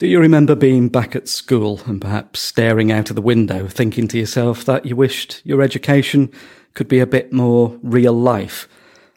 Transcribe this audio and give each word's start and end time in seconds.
Do 0.00 0.06
you 0.06 0.18
remember 0.18 0.54
being 0.54 0.88
back 0.88 1.14
at 1.14 1.28
school 1.28 1.82
and 1.84 2.00
perhaps 2.00 2.40
staring 2.40 2.90
out 2.90 3.10
of 3.10 3.16
the 3.16 3.20
window, 3.20 3.68
thinking 3.68 4.08
to 4.08 4.18
yourself 4.18 4.64
that 4.64 4.86
you 4.86 4.96
wished 4.96 5.42
your 5.44 5.60
education 5.60 6.32
could 6.72 6.88
be 6.88 7.00
a 7.00 7.06
bit 7.06 7.34
more 7.34 7.78
real 7.82 8.14
life? 8.14 8.66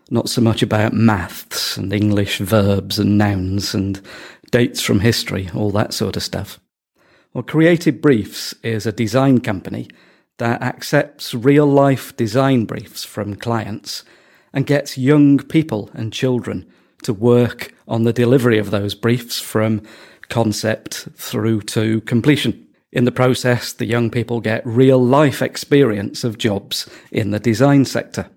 Not 0.09 0.27
so 0.27 0.41
much 0.41 0.61
about 0.61 0.91
maths 0.91 1.77
and 1.77 1.93
English 1.93 2.39
verbs 2.39 2.99
and 2.99 3.17
nouns 3.17 3.73
and 3.73 4.01
dates 4.51 4.81
from 4.81 4.99
history, 4.99 5.49
all 5.55 5.71
that 5.71 5.93
sort 5.93 6.17
of 6.17 6.23
stuff. 6.23 6.59
Well, 7.33 7.43
Creative 7.43 8.01
Briefs 8.01 8.53
is 8.61 8.85
a 8.85 8.91
design 8.91 9.39
company 9.39 9.87
that 10.37 10.61
accepts 10.61 11.33
real 11.33 11.65
life 11.65 12.13
design 12.17 12.65
briefs 12.65 13.05
from 13.05 13.37
clients 13.37 14.03
and 14.51 14.67
gets 14.67 14.97
young 14.97 15.37
people 15.39 15.89
and 15.93 16.11
children 16.11 16.69
to 17.03 17.13
work 17.13 17.73
on 17.87 18.03
the 18.03 18.13
delivery 18.13 18.57
of 18.57 18.71
those 18.71 18.95
briefs 18.95 19.39
from 19.39 19.81
concept 20.33 21.07
through 21.13 21.61
to 21.61 22.01
completion. 22.01 22.67
In 22.91 23.05
the 23.05 23.11
process, 23.11 23.71
the 23.71 23.85
young 23.85 24.09
people 24.09 24.41
get 24.41 24.65
real 24.65 24.97
life 24.97 25.43
experience 25.43 26.23
of 26.23 26.39
jobs 26.39 26.89
in 27.11 27.29
the 27.29 27.39
design 27.39 27.85
sector. 27.85 28.31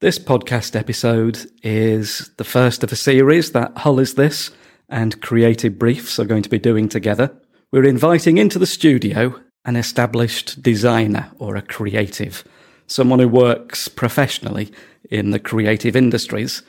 This 0.00 0.18
podcast 0.18 0.74
episode 0.74 1.44
is 1.62 2.30
the 2.38 2.44
first 2.44 2.82
of 2.82 2.90
a 2.90 2.96
series 2.96 3.52
that 3.52 3.76
Hull 3.76 3.98
is 3.98 4.14
This 4.14 4.50
and 4.88 5.20
Creative 5.20 5.78
Briefs 5.78 6.18
are 6.18 6.24
going 6.24 6.42
to 6.42 6.48
be 6.48 6.58
doing 6.58 6.88
together. 6.88 7.30
We're 7.70 7.84
inviting 7.84 8.38
into 8.38 8.58
the 8.58 8.64
studio 8.64 9.38
an 9.66 9.76
established 9.76 10.62
designer 10.62 11.32
or 11.38 11.56
a 11.56 11.60
creative, 11.76 12.44
someone 12.86 13.18
who 13.18 13.28
works 13.28 13.88
professionally 13.88 14.72
in 15.10 15.32
the 15.32 15.38
creative 15.38 15.96
industries, 15.96 16.62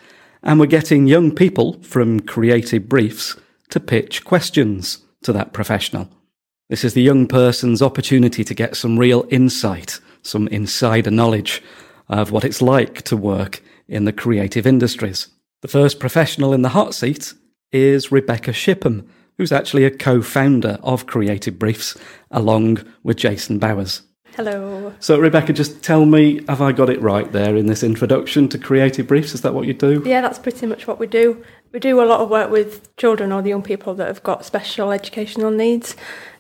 and 0.44 0.60
we're 0.60 0.66
getting 0.66 1.08
young 1.08 1.34
people 1.34 1.82
from 1.84 2.20
Creative 2.20 2.90
Briefs 2.90 3.38
to 3.74 3.80
pitch 3.80 4.24
questions 4.24 5.00
to 5.24 5.34
that 5.34 5.52
professional. 5.52 6.08
This 6.70 6.84
is 6.84 6.94
the 6.94 7.02
young 7.02 7.26
person's 7.26 7.82
opportunity 7.82 8.44
to 8.44 8.54
get 8.54 8.78
some 8.78 9.00
real 9.00 9.26
insight, 9.32 10.00
some 10.22 10.48
insider 10.50 11.10
knowledge 11.10 11.64
of 12.08 12.30
what 12.30 12.46
it's 12.46 12.62
like 12.62 13.02
to 13.02 13.18
work 13.18 13.64
in 13.88 14.06
the 14.06 14.14
creative 14.14 14.68
industries. 14.68 15.30
The 15.64 15.68
first 15.68 16.00
professional 16.00 16.54
in 16.54 16.62
the 16.62 16.70
hot 16.70 16.94
seat 16.94 17.34
is 17.72 18.12
Rebecca 18.12 18.52
Shipham, 18.52 19.08
who's 19.40 19.52
actually 19.52 19.86
a 19.86 19.98
co 19.98 20.22
founder 20.22 20.78
of 20.84 21.08
Creative 21.08 21.58
Briefs, 21.58 21.98
along 22.30 22.86
with 23.02 23.18
Jason 23.18 23.58
Bowers. 23.58 24.04
Hello. 24.36 24.92
So, 25.00 25.20
Rebecca, 25.20 25.54
just 25.54 25.84
tell 25.84 26.06
me, 26.06 26.44
have 26.48 26.60
I 26.60 26.72
got 26.72 26.90
it 26.90 27.00
right 27.02 27.32
there 27.32 27.56
in 27.56 27.68
this 27.68 27.84
introduction 27.84 28.50
to 28.50 28.58
Creative 28.58 29.06
Briefs? 29.06 29.36
Is 29.36 29.42
that 29.42 29.54
what 29.54 29.68
you 29.68 29.76
do? 29.76 30.02
Yeah, 30.06 30.22
that's 30.22 30.40
pretty 30.40 30.66
much 30.66 30.88
what 30.88 30.98
we 30.98 31.06
do. 31.06 31.44
We 31.72 31.80
do 31.80 32.02
a 32.02 32.06
lot 32.06 32.20
of 32.20 32.32
work 32.32 32.50
with 32.50 32.96
children 32.98 33.32
or 33.32 33.44
the 33.44 33.50
young 33.50 33.62
people 33.62 33.94
that 33.96 34.08
have 34.08 34.24
got 34.24 34.44
special 34.44 34.92
educational 34.92 35.52
needs. 35.52 35.96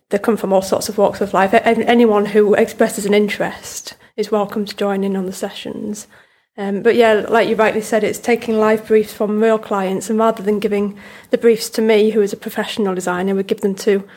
They 0.09 0.17
come 0.17 0.37
from 0.37 0.51
all 0.51 0.63
sorts 0.63 0.89
of 0.89 0.97
walks 0.97 1.21
of 1.21 1.35
life. 1.35 1.53
Anyone 1.53 2.25
who 2.25 2.55
expresses 2.55 3.05
an 3.05 3.13
interest 3.13 3.95
is 4.17 4.31
welcome 4.31 4.65
to 4.65 4.75
join 4.75 5.03
in 5.03 5.15
on 5.15 5.27
the 5.27 5.33
sessions. 5.33 6.07
Um, 6.57 6.81
but 6.81 6.95
yeah, 6.95 7.25
like 7.29 7.47
you 7.47 7.55
rightly 7.55 7.81
said, 7.81 8.03
it's 8.03 8.19
taking 8.19 8.59
live 8.59 8.87
briefs 8.87 9.13
from 9.13 9.41
real 9.41 9.59
clients, 9.59 10.09
and 10.09 10.17
rather 10.17 10.41
than 10.41 10.59
giving 10.59 10.97
the 11.29 11.37
briefs 11.37 11.69
to 11.71 11.81
me, 11.81 12.11
who 12.11 12.21
is 12.21 12.33
a 12.33 12.37
professional 12.37 12.95
designer, 12.95 13.35
we 13.35 13.43
give 13.43 13.61
them 13.61 13.75
to 13.75 14.07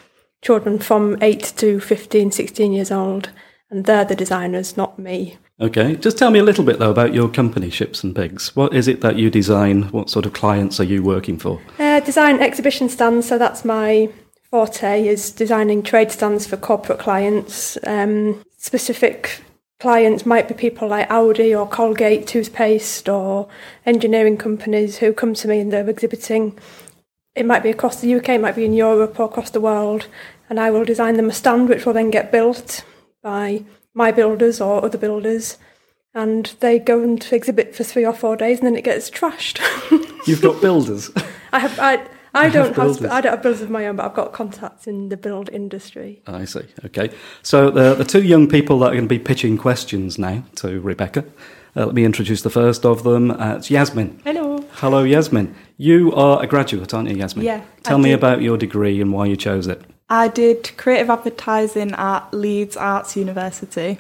children 0.43 0.79
from 0.79 1.17
8 1.23 1.43
to 1.57 1.81
15, 1.81 2.31
16 2.31 2.73
years 2.73 2.91
old, 2.91 3.31
and 3.71 3.85
they're 3.85 4.05
the 4.05 4.15
designers, 4.15 4.77
not 4.77 4.99
me. 4.99 5.39
Okay, 5.61 5.97
just 5.97 6.19
tell 6.19 6.31
me 6.31 6.39
a 6.39 6.45
little 6.45 6.65
bit 6.65 6.79
though 6.79 6.91
about 6.91 7.15
your 7.15 7.29
company, 7.29 7.71
Ships 7.71 8.05
and 8.05 8.15
Pigs. 8.15 8.55
What 8.55 8.75
is 8.75 8.89
it 8.89 9.01
that 9.01 9.17
you 9.17 9.31
design? 9.31 9.85
What 9.85 10.11
sort 10.11 10.27
of 10.27 10.33
clients 10.33 10.79
are 10.81 10.85
you 10.85 11.03
working 11.03 11.39
for? 11.39 11.61
Uh, 11.79 12.01
design 12.01 12.41
exhibition 12.41 12.89
stands, 12.89 13.27
so 13.29 13.39
that's 13.39 13.65
my 13.65 14.11
forte, 14.51 15.07
is 15.07 15.31
designing 15.31 15.83
trade 15.83 16.13
stands 16.13 16.47
for 16.47 16.57
corporate 16.57 16.99
clients. 16.99 17.79
Um, 17.87 18.43
specific 18.59 19.41
clients 19.81 20.25
might 20.25 20.47
be 20.47 20.55
people 20.55 20.89
like 20.89 21.11
Audi 21.11 21.55
or 21.55 21.67
Colgate 21.67 22.27
toothpaste 22.27 23.09
or 23.09 23.49
engineering 23.85 24.37
companies 24.37 24.99
who 24.99 25.13
come 25.13 25.35
to 25.35 25.49
me 25.49 25.61
and 25.61 25.73
they're 25.73 25.89
exhibiting. 25.89 26.59
It 27.35 27.45
might 27.45 27.63
be 27.63 27.71
across 27.71 28.01
the 28.01 28.15
UK, 28.15 28.31
it 28.31 28.41
might 28.41 28.57
be 28.57 28.65
in 28.65 28.73
Europe 28.73 29.19
or 29.19 29.25
across 29.25 29.51
the 29.51 29.61
world, 29.61 30.07
and 30.49 30.61
I 30.61 30.71
will 30.71 30.85
design 30.85 31.17
them 31.17 31.29
a 31.29 31.33
stand 31.33 31.69
which 31.69 31.85
will 31.85 31.93
then 31.93 32.11
get 32.11 32.31
built 32.31 32.85
by 33.27 33.65
my 33.93 34.13
builders 34.13 34.61
or 34.61 34.85
other 34.85 34.97
builders, 34.97 35.59
and 36.15 36.55
they 36.61 36.79
go 36.79 37.03
and 37.03 37.27
exhibit 37.33 37.75
for 37.75 37.83
three 37.83 38.07
or 38.07 38.13
four 38.13 38.37
days, 38.37 38.59
and 38.61 38.69
then 38.69 38.77
it 38.77 38.85
gets 38.85 39.11
trashed. 39.11 39.59
You've 40.29 40.41
got 40.41 40.63
builders. 40.63 41.11
I 41.53 41.59
have. 41.59 41.77
I, 41.81 42.07
I 42.33 42.49
don't 42.51 42.77
have, 42.77 43.01
have 43.01 43.11
I 43.11 43.21
don't 43.21 43.33
have 43.33 43.43
builders 43.43 43.63
of 43.63 43.71
my 43.71 43.89
own, 43.89 43.97
but 43.97 44.07
I've 44.07 44.15
got 44.15 44.33
contacts 44.33 44.87
in 44.87 45.09
the 45.09 45.17
build 45.17 45.51
industry. 45.51 46.23
I 46.29 46.45
see. 46.45 46.67
Okay, 46.85 47.11
so 47.43 47.69
the 47.69 47.95
the 47.95 48.05
two 48.05 48.23
young 48.23 48.49
people 48.49 48.79
that 48.79 48.91
are 48.91 48.95
going 48.95 49.09
to 49.09 49.09
be 49.09 49.19
pitching 49.19 49.59
questions 49.59 50.21
now 50.21 50.45
to 50.57 50.81
Rebecca. 50.81 51.25
Uh, 51.75 51.87
let 51.87 51.97
me 51.97 52.05
introduce 52.05 52.43
the 52.43 52.51
first 52.51 52.87
of 52.87 53.03
them. 53.03 53.33
Uh, 53.33 53.57
it's 53.57 53.71
Yasmin. 53.73 54.21
Hello. 54.23 54.65
Hello, 54.75 55.03
Yasmin. 55.03 55.53
You 55.79 56.13
are 56.15 56.43
a 56.43 56.47
graduate, 56.47 56.95
aren't 56.95 57.11
you, 57.11 57.17
Yasmin? 57.17 57.45
Yeah. 57.45 57.65
Tell 57.83 57.99
me 57.99 58.13
about 58.13 58.41
your 58.41 58.57
degree 58.57 59.01
and 59.01 59.13
why 59.13 59.27
you 59.27 59.37
chose 59.37 59.67
it. 59.67 59.83
I 60.09 60.29
did 60.29 60.77
creative 60.77 61.11
advertising 61.11 61.93
at 61.93 62.33
Leeds 62.33 62.77
Arts 62.77 63.17
University. 63.17 63.99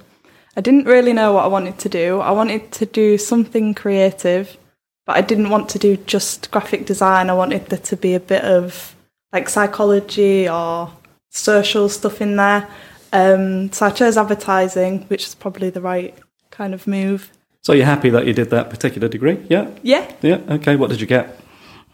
I 0.56 0.60
didn't 0.60 0.84
really 0.84 1.12
know 1.12 1.32
what 1.32 1.44
I 1.44 1.48
wanted 1.48 1.78
to 1.80 1.88
do. 1.88 2.20
I 2.20 2.30
wanted 2.30 2.70
to 2.72 2.86
do 2.86 3.18
something 3.18 3.74
creative, 3.74 4.56
but 5.04 5.16
I 5.16 5.20
didn't 5.20 5.50
want 5.50 5.68
to 5.70 5.78
do 5.78 5.96
just 5.96 6.50
graphic 6.50 6.86
design. 6.86 7.28
I 7.28 7.34
wanted 7.34 7.66
there 7.66 7.78
to 7.78 7.96
be 7.96 8.14
a 8.14 8.20
bit 8.20 8.44
of 8.44 8.94
like 9.32 9.48
psychology 9.48 10.48
or 10.48 10.92
social 11.30 11.88
stuff 11.88 12.20
in 12.20 12.36
there. 12.36 12.68
Um, 13.12 13.72
so 13.72 13.86
I 13.86 13.90
chose 13.90 14.16
advertising, 14.16 15.02
which 15.08 15.26
is 15.26 15.34
probably 15.34 15.70
the 15.70 15.80
right 15.80 16.14
kind 16.50 16.72
of 16.72 16.86
move. 16.86 17.32
So 17.62 17.72
you're 17.72 17.84
happy 17.84 18.10
that 18.10 18.26
you 18.26 18.32
did 18.32 18.50
that 18.50 18.70
particular 18.70 19.08
degree? 19.08 19.44
Yeah. 19.50 19.70
Yeah. 19.82 20.10
Yeah. 20.22 20.40
Okay. 20.48 20.76
What 20.76 20.90
did 20.90 21.00
you 21.00 21.06
get? 21.06 21.38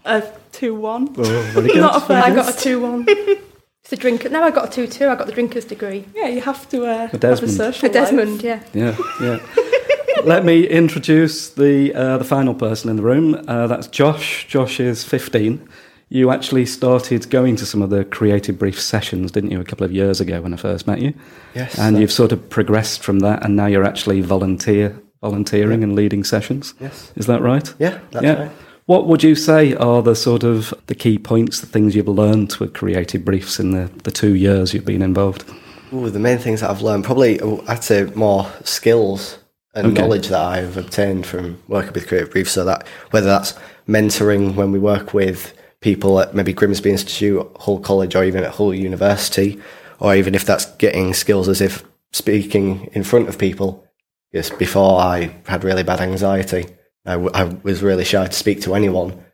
A 0.04 0.22
two 0.52 0.74
one. 0.74 1.14
Oh. 1.16 1.66
Not 1.74 2.10
a 2.10 2.14
I 2.14 2.34
got 2.34 2.54
a 2.54 2.58
two 2.58 2.80
one. 2.80 3.06
It's 3.92 3.98
a 3.98 4.00
drink. 4.00 4.30
Now 4.30 4.42
I 4.42 4.50
got 4.50 4.69
a 4.69 4.72
two 4.72 4.86
two. 4.86 5.08
I 5.08 5.14
got 5.16 5.26
the 5.26 5.34
drinker's 5.34 5.66
degree. 5.66 6.06
Yeah, 6.16 6.28
you 6.28 6.41
have 6.41 6.66
to 6.70 6.86
uh, 6.86 7.10
A 7.12 7.19
Desmond. 7.19 7.50
have 7.58 7.60
a 7.69 7.72
social 7.72 7.91
A 7.91 7.92
Desmond, 7.92 8.42
life. 8.42 8.70
yeah. 8.75 8.97
Yeah. 8.97 8.97
Yeah. 9.20 9.38
Let 10.25 10.47
me 10.47 10.66
introduce 10.66 11.50
the 11.50 11.92
uh, 11.94 12.16
the 12.16 12.25
final 12.25 12.54
person 12.54 12.88
in 12.88 12.97
the 12.97 13.02
room. 13.02 13.34
Uh, 13.47 13.66
that's 13.66 13.88
Josh. 13.88 14.47
Josh 14.48 14.81
is 14.81 15.04
15. 15.04 15.69
You 16.08 16.31
actually 16.31 16.64
started 16.64 17.28
going 17.28 17.56
to 17.56 17.66
some 17.66 17.82
of 17.82 17.91
the 17.91 18.04
creative 18.06 18.58
brief 18.58 18.81
sessions, 18.81 19.31
didn't 19.31 19.50
you, 19.50 19.60
a 19.60 19.64
couple 19.64 19.84
of 19.84 19.92
years 19.92 20.22
ago 20.22 20.41
when 20.41 20.54
I 20.54 20.56
first 20.56 20.86
met 20.86 21.00
you? 21.00 21.12
Yes. 21.54 21.78
And 21.78 21.98
you've 21.98 22.12
sort 22.12 22.32
of 22.32 22.48
progressed 22.48 23.02
from 23.02 23.19
that, 23.20 23.44
and 23.44 23.56
now 23.56 23.66
you're 23.66 23.84
actually 23.84 24.22
volunteer 24.22 24.98
volunteering 25.20 25.81
Yeah. 25.81 25.88
and 25.88 25.94
leading 25.97 26.25
sessions. 26.25 26.72
Yes. 26.81 27.12
Is 27.14 27.26
that 27.26 27.42
right? 27.42 27.75
Yeah, 27.78 27.98
that's 28.10 28.25
yeah. 28.25 28.42
right. 28.44 28.50
What 28.92 29.06
would 29.06 29.22
you 29.22 29.34
say 29.34 29.75
are 29.76 30.03
the 30.03 30.14
sort 30.14 30.44
of 30.44 30.75
the 30.86 30.94
key 30.94 31.16
points, 31.16 31.60
the 31.60 31.66
things 31.66 31.97
you've 31.97 32.08
learned 32.08 32.53
with 32.56 32.75
creative 32.75 33.25
briefs 33.25 33.58
in 33.58 33.70
the, 33.70 33.91
the 34.04 34.10
two 34.10 34.34
years 34.34 34.75
you've 34.75 34.84
been 34.84 35.00
involved? 35.00 35.50
Ooh, 35.94 36.10
the 36.10 36.19
main 36.19 36.36
things 36.36 36.60
that 36.60 36.69
I've 36.69 36.82
learned, 36.82 37.02
probably 37.02 37.41
I'd 37.66 37.82
say 37.82 38.04
more 38.14 38.47
skills 38.64 39.38
and 39.75 39.86
Okay. 39.86 40.02
knowledge 40.02 40.28
that 40.28 40.42
I've 40.42 40.76
obtained 40.76 41.25
from 41.25 41.62
working 41.69 41.94
with 41.94 42.06
Creative 42.06 42.31
briefs. 42.31 42.52
So 42.52 42.66
that 42.66 42.86
whether 43.12 43.28
that's 43.28 43.54
mentoring 43.88 44.56
when 44.56 44.72
we 44.72 44.78
work 44.78 45.14
with 45.14 45.54
people 45.81 46.20
at 46.20 46.34
maybe 46.34 46.52
Grimsby 46.52 46.91
Institute, 46.91 47.50
Hull 47.60 47.81
College, 47.81 48.14
or 48.14 48.25
even 48.25 48.44
at 48.44 48.56
Hull 48.56 48.75
University, 48.75 49.58
or 50.00 50.14
even 50.14 50.34
if 50.34 50.44
that's 50.44 50.66
getting 50.76 51.14
skills 51.14 51.48
as 51.48 51.62
if 51.62 51.82
speaking 52.10 52.91
in 52.92 53.04
front 53.04 53.31
of 53.31 53.38
people. 53.38 53.86
Yes, 54.32 54.50
before 54.50 55.00
I 55.00 55.34
had 55.47 55.64
really 55.64 55.82
bad 55.82 56.02
anxiety. 56.02 56.66
I, 57.04 57.12
w- 57.12 57.30
I 57.34 57.44
was 57.62 57.82
really 57.82 58.04
shy 58.04 58.26
to 58.26 58.32
speak 58.32 58.60
to 58.62 58.74
anyone. 58.74 59.24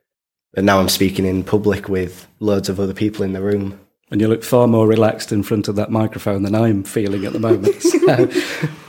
But 0.54 0.64
now 0.64 0.80
I'm 0.80 0.88
speaking 0.88 1.26
in 1.26 1.44
public 1.44 1.88
with 1.88 2.26
loads 2.40 2.68
of 2.68 2.80
other 2.80 2.94
people 2.94 3.24
in 3.24 3.32
the 3.32 3.42
room. 3.42 3.78
And 4.10 4.20
you 4.20 4.28
look 4.28 4.42
far 4.42 4.66
more 4.66 4.86
relaxed 4.86 5.32
in 5.32 5.42
front 5.42 5.68
of 5.68 5.76
that 5.76 5.90
microphone 5.90 6.42
than 6.42 6.54
I'm 6.54 6.82
feeling 6.82 7.26
at 7.26 7.32
the 7.32 7.38
moment. 7.40 7.76
So, 8.08 8.30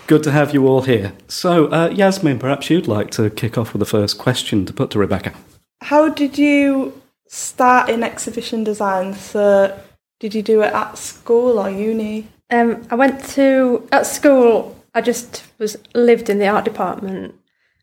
good 0.08 0.24
to 0.24 0.32
have 0.32 0.54
you 0.54 0.66
all 0.66 0.84
here. 0.84 1.12
So, 1.28 1.68
uh, 1.74 1.90
Yasmin, 1.90 2.40
perhaps 2.40 2.70
you'd 2.70 2.88
like 2.88 3.12
to 3.12 3.30
kick 3.30 3.58
off 3.58 3.74
with 3.74 3.82
the 3.82 3.86
first 3.86 4.18
question 4.18 4.66
to 4.66 4.72
put 4.72 4.92
to 4.92 5.00
Rebecca. 5.00 5.34
How 5.82 6.08
did 6.08 6.38
you 6.38 7.02
start 7.28 7.90
in 7.90 8.02
exhibition 8.02 8.64
design? 8.64 9.14
So, 9.14 9.78
did 10.22 10.34
you 10.34 10.42
do 10.42 10.62
it 10.62 10.74
at 10.74 10.98
school 10.98 11.60
or 11.60 11.70
uni? 11.70 12.30
Um, 12.50 12.88
I 12.90 12.96
went 12.96 13.26
to 13.32 13.86
at 13.92 14.08
school. 14.08 14.82
I 14.96 15.02
just 15.02 15.44
was 15.58 15.76
lived 15.94 16.30
in 16.30 16.40
the 16.40 16.48
art 16.48 16.64
department. 16.64 17.36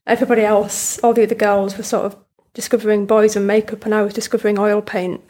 Everybody 0.06 0.42
else, 0.42 0.98
all 1.00 1.12
the 1.12 1.24
other 1.24 1.34
girls, 1.34 1.76
were 1.76 1.82
sort 1.82 2.06
of 2.06 2.16
discovering 2.54 3.06
boys 3.06 3.36
and 3.36 3.46
makeup, 3.46 3.84
and 3.84 3.94
I 3.94 4.02
was 4.02 4.14
discovering 4.14 4.58
oil 4.58 4.80
paint. 4.80 5.20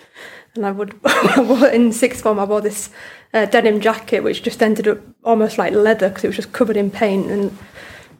And 0.54 0.66
I 0.66 0.70
would, 0.70 0.94
in 1.72 1.92
sixth 1.92 2.22
form, 2.22 2.38
I 2.38 2.44
wore 2.44 2.60
this 2.60 2.90
uh, 3.34 3.46
denim 3.46 3.80
jacket, 3.80 4.20
which 4.20 4.42
just 4.42 4.62
ended 4.62 4.88
up 4.88 4.98
almost 5.24 5.58
like 5.58 5.72
leather 5.72 6.08
because 6.08 6.24
it 6.24 6.28
was 6.28 6.36
just 6.36 6.52
covered 6.52 6.76
in 6.76 6.90
paint, 6.90 7.30
and 7.30 7.56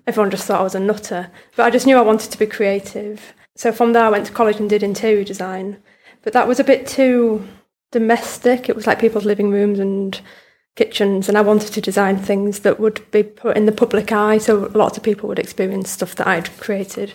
everyone 0.06 0.30
just 0.30 0.46
thought 0.46 0.60
I 0.60 0.64
was 0.64 0.74
a 0.74 0.80
nutter. 0.80 1.30
But 1.56 1.66
I 1.66 1.70
just 1.70 1.86
knew 1.86 1.96
I 1.96 2.02
wanted 2.02 2.32
to 2.32 2.38
be 2.38 2.46
creative. 2.46 3.34
So 3.54 3.72
from 3.72 3.92
there, 3.92 4.04
I 4.04 4.10
went 4.10 4.26
to 4.26 4.32
college 4.32 4.58
and 4.58 4.68
did 4.68 4.82
interior 4.82 5.24
design. 5.24 5.78
But 6.22 6.32
that 6.32 6.48
was 6.48 6.60
a 6.60 6.64
bit 6.64 6.86
too 6.86 7.46
domestic. 7.92 8.68
It 8.68 8.76
was 8.76 8.86
like 8.86 8.98
people's 8.98 9.24
living 9.24 9.50
rooms 9.50 9.78
and 9.78 10.20
kitchens, 10.76 11.28
and 11.28 11.36
I 11.36 11.40
wanted 11.40 11.72
to 11.72 11.80
design 11.80 12.18
things 12.18 12.60
that 12.60 12.78
would 12.78 13.10
be 13.10 13.22
put 13.22 13.56
in 13.56 13.66
the 13.66 13.72
public 13.72 14.12
eye, 14.12 14.38
so 14.38 14.70
lots 14.74 14.96
of 14.96 15.02
people 15.02 15.28
would 15.28 15.38
experience 15.38 15.90
stuff 15.90 16.14
that 16.16 16.26
I'd 16.26 16.56
created. 16.60 17.14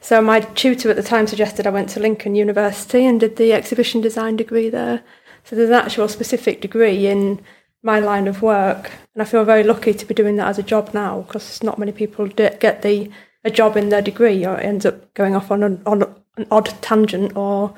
So 0.00 0.20
my 0.20 0.40
tutor 0.40 0.90
at 0.90 0.96
the 0.96 1.02
time 1.02 1.26
suggested 1.26 1.66
I 1.66 1.70
went 1.70 1.88
to 1.90 2.00
Lincoln 2.00 2.34
University 2.34 3.06
and 3.06 3.20
did 3.20 3.36
the 3.36 3.52
exhibition 3.52 4.00
design 4.00 4.36
degree 4.36 4.68
there. 4.68 5.02
So 5.44 5.54
there's 5.54 5.68
an 5.68 5.74
actual 5.74 6.08
specific 6.08 6.60
degree 6.60 7.06
in 7.06 7.40
my 7.82 8.00
line 8.00 8.26
of 8.26 8.42
work, 8.42 8.90
and 9.14 9.22
I 9.22 9.24
feel 9.24 9.44
very 9.44 9.62
lucky 9.62 9.92
to 9.94 10.06
be 10.06 10.14
doing 10.14 10.36
that 10.36 10.48
as 10.48 10.58
a 10.58 10.62
job 10.62 10.92
now 10.92 11.22
because 11.22 11.62
not 11.62 11.78
many 11.78 11.92
people 11.92 12.26
get 12.26 12.82
the 12.82 13.10
a 13.44 13.50
job 13.50 13.76
in 13.76 13.88
their 13.88 14.02
degree, 14.02 14.44
or 14.46 14.56
it 14.56 14.64
ends 14.64 14.86
up 14.86 15.12
going 15.14 15.34
off 15.34 15.50
on 15.50 15.62
an, 15.62 15.82
on 15.84 16.02
an 16.36 16.46
odd 16.50 16.72
tangent, 16.80 17.36
or 17.36 17.74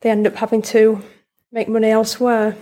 they 0.00 0.10
end 0.10 0.26
up 0.26 0.36
having 0.36 0.62
to 0.62 1.02
make 1.52 1.68
money 1.68 1.90
elsewhere. 1.90 2.56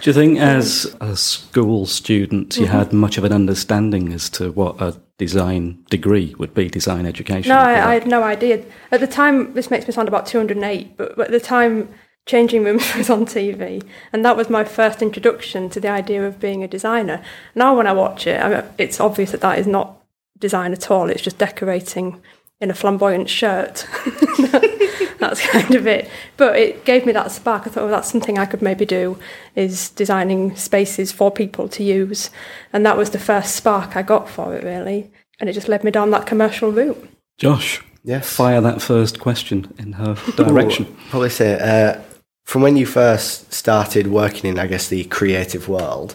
Do 0.00 0.10
you 0.10 0.14
think, 0.14 0.38
as 0.38 0.96
a 1.00 1.16
school 1.16 1.86
student, 1.86 2.56
you 2.56 2.64
mm-hmm. 2.64 2.72
had 2.72 2.92
much 2.92 3.18
of 3.18 3.24
an 3.24 3.32
understanding 3.32 4.12
as 4.12 4.30
to 4.30 4.50
what 4.52 4.80
a 4.80 4.98
design 5.18 5.84
degree 5.90 6.34
would 6.38 6.54
be, 6.54 6.68
design 6.68 7.04
education? 7.04 7.50
No, 7.50 7.58
I, 7.58 7.90
I, 7.90 7.94
had 7.94 8.06
no 8.06 8.22
idea. 8.22 8.64
At 8.90 9.00
the 9.00 9.06
time, 9.06 9.52
this 9.52 9.70
makes 9.70 9.86
me 9.86 9.92
sound 9.92 10.08
about 10.08 10.26
208, 10.26 10.96
but, 10.96 11.16
but 11.16 11.26
at 11.26 11.32
the 11.32 11.40
time, 11.40 11.90
Changing 12.26 12.64
Rooms 12.64 12.94
was 12.96 13.10
on 13.10 13.26
TV, 13.26 13.84
and 14.12 14.24
that 14.24 14.36
was 14.36 14.48
my 14.48 14.64
first 14.64 15.02
introduction 15.02 15.68
to 15.70 15.80
the 15.80 15.88
idea 15.88 16.26
of 16.26 16.40
being 16.40 16.62
a 16.62 16.68
designer. 16.68 17.22
Now, 17.54 17.76
when 17.76 17.86
I 17.86 17.92
watch 17.92 18.26
it, 18.26 18.42
I 18.42 18.48
mean, 18.48 18.64
it's 18.78 19.00
obvious 19.00 19.32
that 19.32 19.42
that 19.42 19.58
is 19.58 19.66
not 19.66 20.00
design 20.38 20.72
at 20.72 20.90
all. 20.90 21.10
It's 21.10 21.22
just 21.22 21.38
decorating 21.38 22.22
in 22.60 22.70
a 22.70 22.74
flamboyant 22.74 23.28
shirt. 23.28 23.86
that's 25.18 25.46
kind 25.46 25.74
of 25.74 25.86
it. 25.86 26.10
But 26.36 26.56
it 26.56 26.84
gave 26.84 27.06
me 27.06 27.12
that 27.12 27.32
spark. 27.32 27.66
I 27.66 27.70
thought, 27.70 27.84
well, 27.84 27.90
that's 27.90 28.10
something 28.10 28.38
I 28.38 28.46
could 28.46 28.62
maybe 28.62 28.84
do, 28.84 29.18
is 29.54 29.90
designing 29.90 30.56
spaces 30.56 31.12
for 31.12 31.30
people 31.30 31.68
to 31.68 31.82
use. 31.82 32.30
And 32.72 32.84
that 32.84 32.96
was 32.96 33.10
the 33.10 33.18
first 33.18 33.56
spark 33.56 33.96
I 33.96 34.02
got 34.02 34.28
for 34.28 34.54
it, 34.54 34.64
really. 34.64 35.10
And 35.38 35.48
it 35.48 35.54
just 35.54 35.68
led 35.68 35.84
me 35.84 35.90
down 35.90 36.10
that 36.10 36.26
commercial 36.26 36.70
route. 36.70 37.08
Josh, 37.38 37.82
yes. 38.04 38.30
fire 38.30 38.60
that 38.60 38.82
first 38.82 39.20
question 39.20 39.72
in 39.78 39.92
her 39.92 40.14
direction. 40.36 40.86
Ooh, 40.86 41.10
probably 41.10 41.30
say, 41.30 41.58
uh, 41.58 42.00
from 42.44 42.62
when 42.62 42.76
you 42.76 42.84
first 42.84 43.52
started 43.52 44.08
working 44.08 44.50
in, 44.50 44.58
I 44.58 44.66
guess, 44.66 44.88
the 44.88 45.04
creative 45.04 45.68
world, 45.68 46.14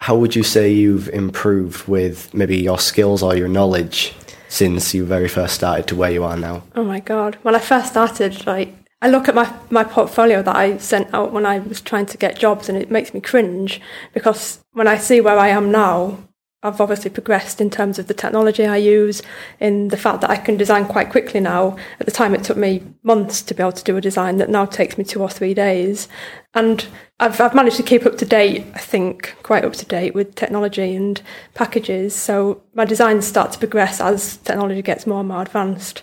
how 0.00 0.16
would 0.16 0.36
you 0.36 0.42
say 0.42 0.70
you've 0.70 1.08
improved 1.08 1.88
with 1.88 2.32
maybe 2.34 2.58
your 2.58 2.78
skills 2.78 3.22
or 3.22 3.34
your 3.34 3.48
knowledge 3.48 4.14
since 4.54 4.94
you 4.94 5.04
very 5.04 5.28
first 5.28 5.54
started 5.54 5.88
to 5.88 5.96
where 5.96 6.12
you 6.12 6.22
are 6.22 6.36
now? 6.36 6.62
Oh 6.76 6.84
my 6.84 7.00
god! 7.00 7.36
When 7.42 7.56
I 7.56 7.58
first 7.58 7.88
started, 7.88 8.46
like 8.46 8.72
I 9.02 9.08
look 9.08 9.28
at 9.28 9.34
my 9.34 9.52
my 9.70 9.84
portfolio 9.84 10.42
that 10.42 10.56
I 10.56 10.78
sent 10.78 11.12
out 11.12 11.32
when 11.32 11.44
I 11.44 11.58
was 11.58 11.80
trying 11.80 12.06
to 12.06 12.16
get 12.16 12.38
jobs, 12.38 12.68
and 12.68 12.78
it 12.78 12.90
makes 12.90 13.12
me 13.12 13.20
cringe 13.20 13.80
because 14.12 14.60
when 14.72 14.86
I 14.86 14.96
see 14.96 15.20
where 15.20 15.38
I 15.38 15.48
am 15.48 15.72
now, 15.72 16.18
I've 16.64 16.80
obviously 16.80 17.10
progressed 17.10 17.60
in 17.60 17.68
terms 17.68 17.98
of 17.98 18.06
the 18.06 18.14
technology 18.14 18.64
I 18.64 18.78
use, 18.78 19.20
in 19.60 19.88
the 19.88 19.98
fact 19.98 20.22
that 20.22 20.30
I 20.30 20.36
can 20.36 20.56
design 20.56 20.86
quite 20.86 21.10
quickly 21.10 21.38
now. 21.38 21.76
At 22.00 22.06
the 22.06 22.12
time, 22.12 22.34
it 22.34 22.42
took 22.42 22.56
me 22.56 22.82
months 23.02 23.42
to 23.42 23.54
be 23.54 23.62
able 23.62 23.72
to 23.72 23.84
do 23.84 23.98
a 23.98 24.00
design 24.00 24.38
that 24.38 24.48
now 24.48 24.64
takes 24.64 24.96
me 24.96 25.04
two 25.04 25.20
or 25.20 25.28
three 25.28 25.52
days. 25.52 26.08
And 26.54 26.86
I've, 27.20 27.38
I've 27.38 27.54
managed 27.54 27.76
to 27.76 27.82
keep 27.82 28.06
up 28.06 28.16
to 28.16 28.24
date, 28.24 28.64
I 28.74 28.78
think, 28.78 29.36
quite 29.42 29.62
up 29.62 29.74
to 29.74 29.84
date 29.84 30.14
with 30.14 30.36
technology 30.36 30.96
and 30.96 31.20
packages. 31.52 32.16
So 32.16 32.62
my 32.72 32.86
designs 32.86 33.26
start 33.26 33.52
to 33.52 33.58
progress 33.58 34.00
as 34.00 34.38
technology 34.38 34.80
gets 34.80 35.06
more 35.06 35.20
and 35.20 35.28
more 35.28 35.42
advanced. 35.42 36.02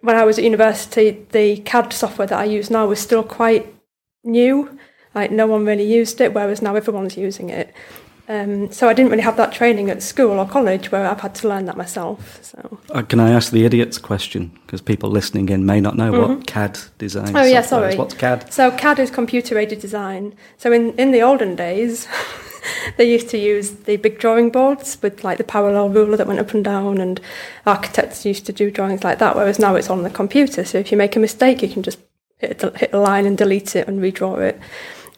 When 0.00 0.16
I 0.16 0.24
was 0.24 0.38
at 0.38 0.44
university, 0.44 1.26
the 1.32 1.58
CAD 1.58 1.92
software 1.92 2.26
that 2.28 2.38
I 2.38 2.44
use 2.44 2.70
now 2.70 2.86
was 2.86 2.98
still 2.98 3.22
quite 3.22 3.66
new. 4.24 4.78
Like 5.14 5.30
no 5.30 5.46
one 5.46 5.66
really 5.66 5.84
used 5.84 6.18
it, 6.22 6.32
whereas 6.32 6.62
now 6.62 6.76
everyone's 6.76 7.18
using 7.18 7.50
it. 7.50 7.74
Um, 8.28 8.72
so 8.72 8.88
I 8.88 8.92
didn't 8.92 9.12
really 9.12 9.22
have 9.22 9.36
that 9.36 9.52
training 9.52 9.88
at 9.88 10.02
school 10.02 10.40
or 10.40 10.48
college 10.48 10.90
where 10.90 11.06
I've 11.06 11.20
had 11.20 11.34
to 11.36 11.48
learn 11.48 11.66
that 11.66 11.76
myself. 11.76 12.42
So 12.42 12.78
uh, 12.90 13.02
can 13.02 13.20
I 13.20 13.30
ask 13.30 13.52
the 13.52 13.64
idiot's 13.64 13.98
question 13.98 14.58
because 14.66 14.80
people 14.80 15.10
listening 15.10 15.48
in 15.48 15.64
may 15.64 15.80
not 15.80 15.96
know 15.96 16.10
mm-hmm. 16.10 16.34
what 16.34 16.46
CAD 16.46 16.78
design? 16.98 17.36
Oh 17.36 17.44
yeah, 17.44 17.62
sorry. 17.62 17.92
Is. 17.92 17.96
What's 17.96 18.14
CAD? 18.14 18.52
So 18.52 18.70
CAD 18.72 18.98
is 18.98 19.10
computer 19.10 19.58
aided 19.58 19.80
design. 19.80 20.34
So 20.56 20.72
in 20.72 20.92
in 20.98 21.12
the 21.12 21.22
olden 21.22 21.56
days. 21.56 22.08
they 22.96 23.08
used 23.08 23.28
to 23.28 23.38
use 23.38 23.70
the 23.70 23.96
big 23.96 24.18
drawing 24.18 24.50
boards 24.50 24.98
with 25.00 25.22
like 25.22 25.38
the 25.38 25.44
parallel 25.44 25.88
ruler 25.88 26.16
that 26.16 26.26
went 26.26 26.40
up 26.40 26.52
and 26.52 26.64
down, 26.64 26.98
and 26.98 27.20
architects 27.64 28.26
used 28.26 28.44
to 28.46 28.52
do 28.52 28.70
drawings 28.70 29.04
like 29.04 29.18
that. 29.18 29.36
Whereas 29.36 29.58
now 29.58 29.76
it's 29.76 29.90
on 29.90 30.02
the 30.02 30.10
computer, 30.10 30.64
so 30.64 30.78
if 30.78 30.90
you 30.90 30.98
make 30.98 31.14
a 31.14 31.20
mistake, 31.20 31.62
you 31.62 31.68
can 31.68 31.84
just 31.84 32.00
hit 32.38 32.62
a, 32.62 32.76
hit 32.76 32.92
a 32.92 32.98
line 32.98 33.24
and 33.24 33.38
delete 33.38 33.76
it 33.76 33.86
and 33.88 34.00
redraw 34.00 34.40
it, 34.40 34.60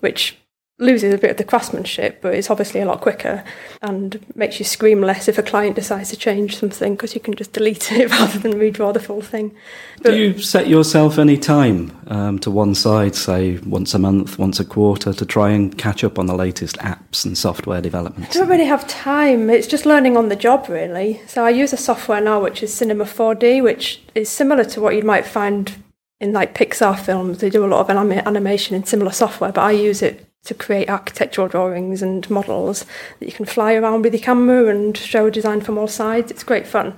which 0.00 0.36
loses 0.80 1.12
a 1.12 1.18
bit 1.18 1.32
of 1.32 1.36
the 1.36 1.44
craftsmanship, 1.44 2.22
but 2.22 2.34
it's 2.34 2.50
obviously 2.50 2.80
a 2.80 2.86
lot 2.86 3.00
quicker 3.00 3.42
and 3.82 4.24
makes 4.36 4.60
you 4.60 4.64
scream 4.64 5.00
less 5.00 5.26
if 5.26 5.36
a 5.36 5.42
client 5.42 5.74
decides 5.74 6.10
to 6.10 6.16
change 6.16 6.56
something 6.56 6.94
because 6.94 7.14
you 7.14 7.20
can 7.20 7.34
just 7.34 7.52
delete 7.52 7.90
it 7.92 8.10
rather 8.10 8.38
than 8.38 8.54
redraw 8.54 8.92
the 8.92 9.00
full 9.00 9.20
thing. 9.20 9.54
But 10.02 10.10
Do 10.10 10.16
you 10.16 10.38
set 10.38 10.68
yourself 10.68 11.18
any 11.18 11.36
time 11.36 11.96
um, 12.06 12.38
to 12.40 12.50
one 12.50 12.76
side, 12.76 13.16
say 13.16 13.58
once 13.58 13.92
a 13.92 13.98
month, 13.98 14.38
once 14.38 14.60
a 14.60 14.64
quarter, 14.64 15.12
to 15.12 15.26
try 15.26 15.50
and 15.50 15.76
catch 15.76 16.04
up 16.04 16.18
on 16.18 16.26
the 16.26 16.36
latest 16.36 16.78
apps 16.78 17.24
and 17.24 17.36
software 17.36 17.80
developments? 17.80 18.36
I 18.36 18.40
don't 18.40 18.48
really 18.48 18.64
have 18.66 18.86
time. 18.86 19.50
It's 19.50 19.66
just 19.66 19.84
learning 19.84 20.16
on 20.16 20.28
the 20.28 20.36
job, 20.36 20.68
really. 20.68 21.20
So 21.26 21.44
I 21.44 21.50
use 21.50 21.72
a 21.72 21.76
software 21.76 22.20
now 22.20 22.40
which 22.40 22.62
is 22.62 22.72
Cinema 22.72 23.04
4D, 23.04 23.64
which 23.64 24.00
is 24.14 24.28
similar 24.28 24.64
to 24.66 24.80
what 24.80 24.94
you 24.94 25.02
might 25.02 25.26
find 25.26 25.82
in 26.20 26.32
like 26.32 26.54
Pixar 26.54 26.98
films. 26.98 27.38
They 27.38 27.50
do 27.50 27.64
a 27.64 27.66
lot 27.66 27.80
of 27.80 27.90
anim- 27.90 28.26
animation 28.26 28.76
in 28.76 28.84
similar 28.84 29.12
software, 29.12 29.50
but 29.50 29.62
I 29.62 29.72
use 29.72 30.02
it 30.02 30.27
to 30.48 30.54
create 30.54 30.88
architectural 30.88 31.46
drawings 31.46 32.02
and 32.02 32.28
models 32.30 32.84
that 33.18 33.26
you 33.26 33.32
can 33.32 33.44
fly 33.44 33.74
around 33.74 34.02
with 34.02 34.14
your 34.14 34.22
camera 34.22 34.66
and 34.66 34.96
show 34.96 35.26
a 35.26 35.30
design 35.30 35.60
from 35.60 35.78
all 35.78 35.86
sides. 35.86 36.30
It's 36.30 36.42
great 36.42 36.66
fun. 36.66 36.94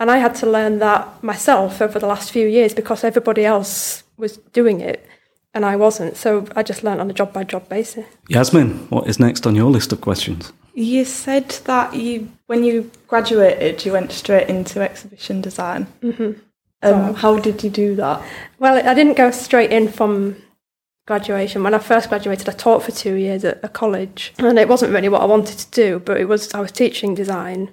And 0.00 0.10
I 0.10 0.18
had 0.18 0.34
to 0.36 0.46
learn 0.46 0.78
that 0.78 1.22
myself 1.22 1.82
over 1.82 1.98
the 1.98 2.06
last 2.06 2.30
few 2.30 2.46
years 2.46 2.74
because 2.74 3.04
everybody 3.04 3.44
else 3.44 4.04
was 4.16 4.36
doing 4.52 4.80
it 4.80 5.06
and 5.52 5.64
I 5.64 5.76
wasn't. 5.76 6.16
So 6.16 6.46
I 6.56 6.62
just 6.62 6.84
learned 6.84 7.00
on 7.00 7.10
a 7.10 7.12
job 7.12 7.32
by 7.32 7.44
job 7.44 7.68
basis. 7.68 8.06
Yasmin, 8.28 8.88
what 8.88 9.08
is 9.08 9.18
next 9.18 9.46
on 9.46 9.54
your 9.54 9.70
list 9.70 9.92
of 9.92 10.00
questions? 10.00 10.52
You 10.74 11.04
said 11.04 11.50
that 11.64 11.94
you, 11.94 12.30
when 12.46 12.64
you 12.64 12.90
graduated, 13.08 13.84
you 13.84 13.92
went 13.92 14.12
straight 14.12 14.48
into 14.48 14.80
exhibition 14.80 15.40
design. 15.40 15.86
Mm-hmm. 16.02 16.40
Um, 16.84 17.14
how 17.14 17.38
did 17.38 17.62
you 17.62 17.70
do 17.70 17.94
that? 17.96 18.22
Well, 18.58 18.76
I 18.76 18.94
didn't 18.94 19.16
go 19.16 19.30
straight 19.30 19.70
in 19.70 19.88
from 19.88 20.36
graduation. 21.06 21.62
When 21.62 21.74
I 21.74 21.78
first 21.78 22.08
graduated, 22.08 22.48
I 22.48 22.52
taught 22.52 22.82
for 22.82 22.92
two 22.92 23.14
years 23.14 23.44
at 23.44 23.60
a 23.62 23.68
college, 23.68 24.32
and 24.38 24.58
it 24.58 24.68
wasn't 24.68 24.92
really 24.92 25.08
what 25.08 25.22
I 25.22 25.26
wanted 25.26 25.58
to 25.58 25.70
do, 25.70 25.98
but 25.98 26.20
it 26.20 26.26
was 26.26 26.52
I 26.54 26.60
was 26.60 26.72
teaching 26.72 27.14
design, 27.14 27.70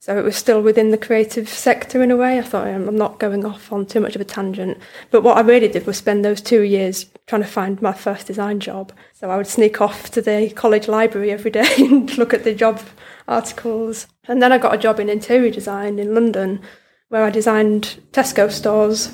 so 0.00 0.16
it 0.16 0.24
was 0.24 0.36
still 0.36 0.62
within 0.62 0.90
the 0.90 0.98
creative 0.98 1.48
sector 1.48 2.02
in 2.02 2.10
a 2.10 2.16
way. 2.16 2.38
I 2.38 2.42
thought 2.42 2.68
I'm 2.68 2.96
not 2.96 3.18
going 3.18 3.44
off 3.44 3.72
on 3.72 3.86
too 3.86 4.00
much 4.00 4.14
of 4.14 4.20
a 4.20 4.24
tangent, 4.24 4.78
but 5.10 5.22
what 5.22 5.36
I 5.36 5.40
really 5.40 5.68
did 5.68 5.86
was 5.86 5.96
spend 5.96 6.24
those 6.24 6.40
two 6.40 6.62
years 6.62 7.06
trying 7.26 7.42
to 7.42 7.48
find 7.48 7.82
my 7.82 7.92
first 7.92 8.28
design 8.28 8.60
job. 8.60 8.92
So 9.12 9.28
I 9.28 9.36
would 9.36 9.48
sneak 9.48 9.80
off 9.80 10.10
to 10.12 10.22
the 10.22 10.50
college 10.50 10.86
library 10.86 11.32
every 11.32 11.50
day 11.50 11.74
and 11.78 12.16
look 12.16 12.32
at 12.32 12.44
the 12.44 12.54
job 12.54 12.80
articles, 13.26 14.06
and 14.28 14.40
then 14.40 14.52
I 14.52 14.58
got 14.58 14.74
a 14.74 14.78
job 14.78 15.00
in 15.00 15.08
interior 15.08 15.50
design 15.50 15.98
in 15.98 16.14
London, 16.14 16.60
where 17.08 17.24
I 17.24 17.30
designed 17.30 17.98
Tesco 18.12 18.50
stores, 18.50 19.12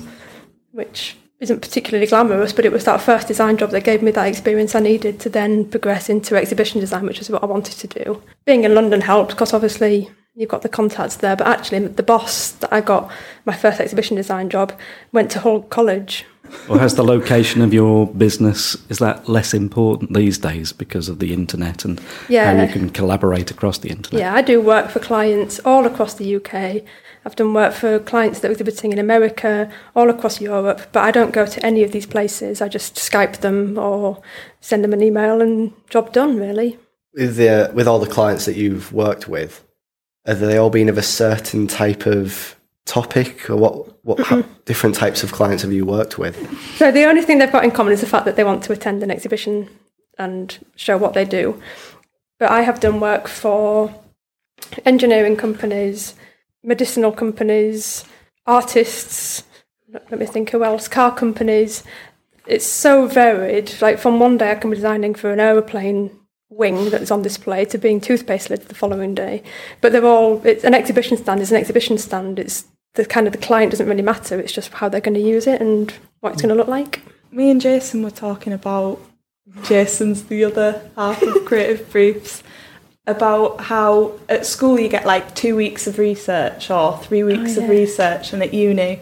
which 0.71 1.15
isn't 1.39 1.61
particularly 1.61 2.07
glamorous, 2.07 2.53
but 2.53 2.65
it 2.65 2.71
was 2.71 2.85
that 2.85 3.01
first 3.01 3.27
design 3.27 3.57
job 3.57 3.71
that 3.71 3.83
gave 3.83 4.01
me 4.01 4.11
that 4.11 4.27
experience 4.27 4.73
I 4.73 4.79
needed 4.79 5.19
to 5.21 5.29
then 5.29 5.65
progress 5.65 6.09
into 6.09 6.35
exhibition 6.35 6.79
design, 6.79 7.05
which 7.05 7.19
is 7.19 7.29
what 7.29 7.43
I 7.43 7.47
wanted 7.47 7.77
to 7.77 8.03
do. 8.03 8.21
Being 8.45 8.63
in 8.63 8.73
London 8.73 9.01
helped 9.01 9.31
because 9.31 9.53
obviously 9.53 10.09
you've 10.35 10.49
got 10.49 10.61
the 10.61 10.69
contacts 10.69 11.17
there, 11.17 11.35
but 11.35 11.47
actually 11.47 11.87
the 11.87 12.03
boss 12.03 12.51
that 12.51 12.71
I 12.71 12.81
got 12.81 13.11
my 13.45 13.55
first 13.55 13.79
exhibition 13.79 14.15
design 14.15 14.49
job 14.49 14.77
went 15.11 15.29
to 15.31 15.39
Hull 15.39 15.63
College. 15.63 16.25
Or 16.69 16.77
has 16.79 16.95
the 16.95 17.03
location 17.03 17.61
of 17.61 17.73
your 17.73 18.07
business 18.07 18.77
is 18.89 18.99
that 18.99 19.27
less 19.27 19.53
important 19.53 20.13
these 20.13 20.37
days 20.37 20.71
because 20.71 21.09
of 21.09 21.17
the 21.19 21.33
internet 21.33 21.83
and 21.83 21.99
yeah. 22.29 22.53
how 22.53 22.63
you 22.63 22.71
can 22.71 22.89
collaborate 22.91 23.49
across 23.49 23.79
the 23.79 23.89
internet? 23.89 24.21
Yeah, 24.21 24.33
I 24.33 24.41
do 24.41 24.61
work 24.61 24.89
for 24.89 24.99
clients 24.99 25.59
all 25.65 25.85
across 25.85 26.13
the 26.13 26.35
UK 26.35 26.83
I've 27.25 27.35
done 27.35 27.53
work 27.53 27.73
for 27.73 27.97
clients 27.97 28.39
that 28.39 28.49
are 28.49 28.51
exhibiting 28.51 28.91
in 28.91 28.99
America, 28.99 29.71
all 29.95 30.11
across 30.11 30.39
Europe, 30.39 30.81
but 30.91 31.03
I 31.03 31.09
don't 31.09 31.31
go 31.31 31.47
to 31.47 31.65
any 31.65 31.83
of 31.83 31.91
these 31.91 32.05
places. 32.05 32.61
I 32.61 32.67
just 32.67 32.95
Skype 32.95 33.37
them 33.37 33.79
or 33.79 34.21
send 34.61 34.83
them 34.83 34.93
an 34.93 35.01
email 35.01 35.41
and 35.41 35.73
job 35.89 36.13
done, 36.13 36.37
really. 36.37 36.77
With, 37.15 37.37
the, 37.37 37.71
with 37.73 37.87
all 37.87 37.97
the 37.97 38.09
clients 38.09 38.45
that 38.45 38.55
you've 38.55 38.93
worked 38.93 39.27
with, 39.27 39.63
have 40.25 40.39
they 40.39 40.57
all 40.57 40.69
been 40.69 40.87
of 40.87 40.99
a 40.99 41.03
certain 41.03 41.65
type 41.65 42.05
of 42.05 42.55
topic 42.85 43.49
or 43.49 43.55
what, 43.55 44.05
what 44.05 44.17
mm-hmm. 44.19 44.47
different 44.65 44.95
types 44.95 45.23
of 45.23 45.31
clients 45.31 45.63
have 45.63 45.73
you 45.73 45.83
worked 45.83 46.19
with? 46.19 46.37
So 46.77 46.91
the 46.91 47.05
only 47.05 47.23
thing 47.23 47.39
they've 47.39 47.51
got 47.51 47.63
in 47.63 47.71
common 47.71 47.93
is 47.93 48.01
the 48.01 48.07
fact 48.07 48.25
that 48.25 48.35
they 48.35 48.43
want 48.43 48.63
to 48.65 48.73
attend 48.73 49.01
an 49.01 49.09
exhibition 49.09 49.67
and 50.19 50.63
show 50.75 50.95
what 50.95 51.13
they 51.13 51.25
do. 51.25 51.59
But 52.37 52.51
I 52.51 52.61
have 52.61 52.79
done 52.79 52.99
work 52.99 53.27
for 53.27 53.93
engineering 54.85 55.37
companies, 55.37 56.13
medicinal 56.65 57.11
companies, 57.11 58.03
artists, 58.45 59.43
let 59.91 60.19
me 60.19 60.25
think 60.25 60.49
who 60.49 60.63
else, 60.63 60.87
car 60.87 61.13
companies, 61.13 61.83
it's 62.47 62.65
so 62.65 63.07
varied. 63.07 63.73
Like 63.81 63.99
from 63.99 64.19
one 64.19 64.37
day 64.37 64.51
I 64.51 64.55
can 64.55 64.69
be 64.69 64.75
designing 64.75 65.15
for 65.15 65.31
an 65.31 65.39
aeroplane 65.39 66.11
wing 66.49 66.89
that's 66.89 67.11
on 67.11 67.21
display 67.21 67.65
to 67.65 67.77
being 67.77 67.99
toothpaste 67.99 68.49
lids 68.49 68.65
the 68.65 68.75
following 68.75 69.15
day. 69.15 69.43
But 69.81 69.91
they're 69.91 70.05
all 70.05 70.41
it's 70.45 70.63
an 70.63 70.73
exhibition 70.73 71.17
stand 71.17 71.41
is 71.41 71.51
an 71.51 71.57
exhibition 71.57 71.97
stand. 71.97 72.39
It's 72.39 72.65
the 72.93 73.05
kind 73.05 73.27
of 73.27 73.33
the 73.33 73.39
client 73.39 73.71
doesn't 73.71 73.87
really 73.87 74.01
matter. 74.01 74.39
It's 74.39 74.53
just 74.53 74.73
how 74.73 74.89
they're 74.89 75.01
going 75.01 75.15
to 75.15 75.19
use 75.19 75.47
it 75.47 75.61
and 75.61 75.93
what 76.19 76.33
it's 76.33 76.41
going 76.41 76.53
to 76.53 76.55
look 76.55 76.67
like. 76.67 77.01
Me 77.31 77.51
and 77.51 77.59
Jason 77.59 78.03
were 78.03 78.11
talking 78.11 78.53
about 78.53 78.99
Jason's 79.63 80.23
the 80.23 80.43
other 80.43 80.89
half 80.95 81.21
of 81.21 81.45
creative 81.45 81.89
briefs 81.91 82.41
about 83.07 83.61
how 83.61 84.11
at 84.29 84.45
school 84.45 84.79
you 84.79 84.89
get 84.89 85.05
like 85.05 85.35
two 85.35 85.55
weeks 85.55 85.85
of 85.87 85.97
research 85.99 86.69
or 86.71 86.97
three 86.99 87.23
weeks 87.23 87.57
Oh, 87.57 87.63
of 87.63 87.69
research 87.69 88.33
and 88.33 88.41
at 88.41 88.53
uni 88.53 88.99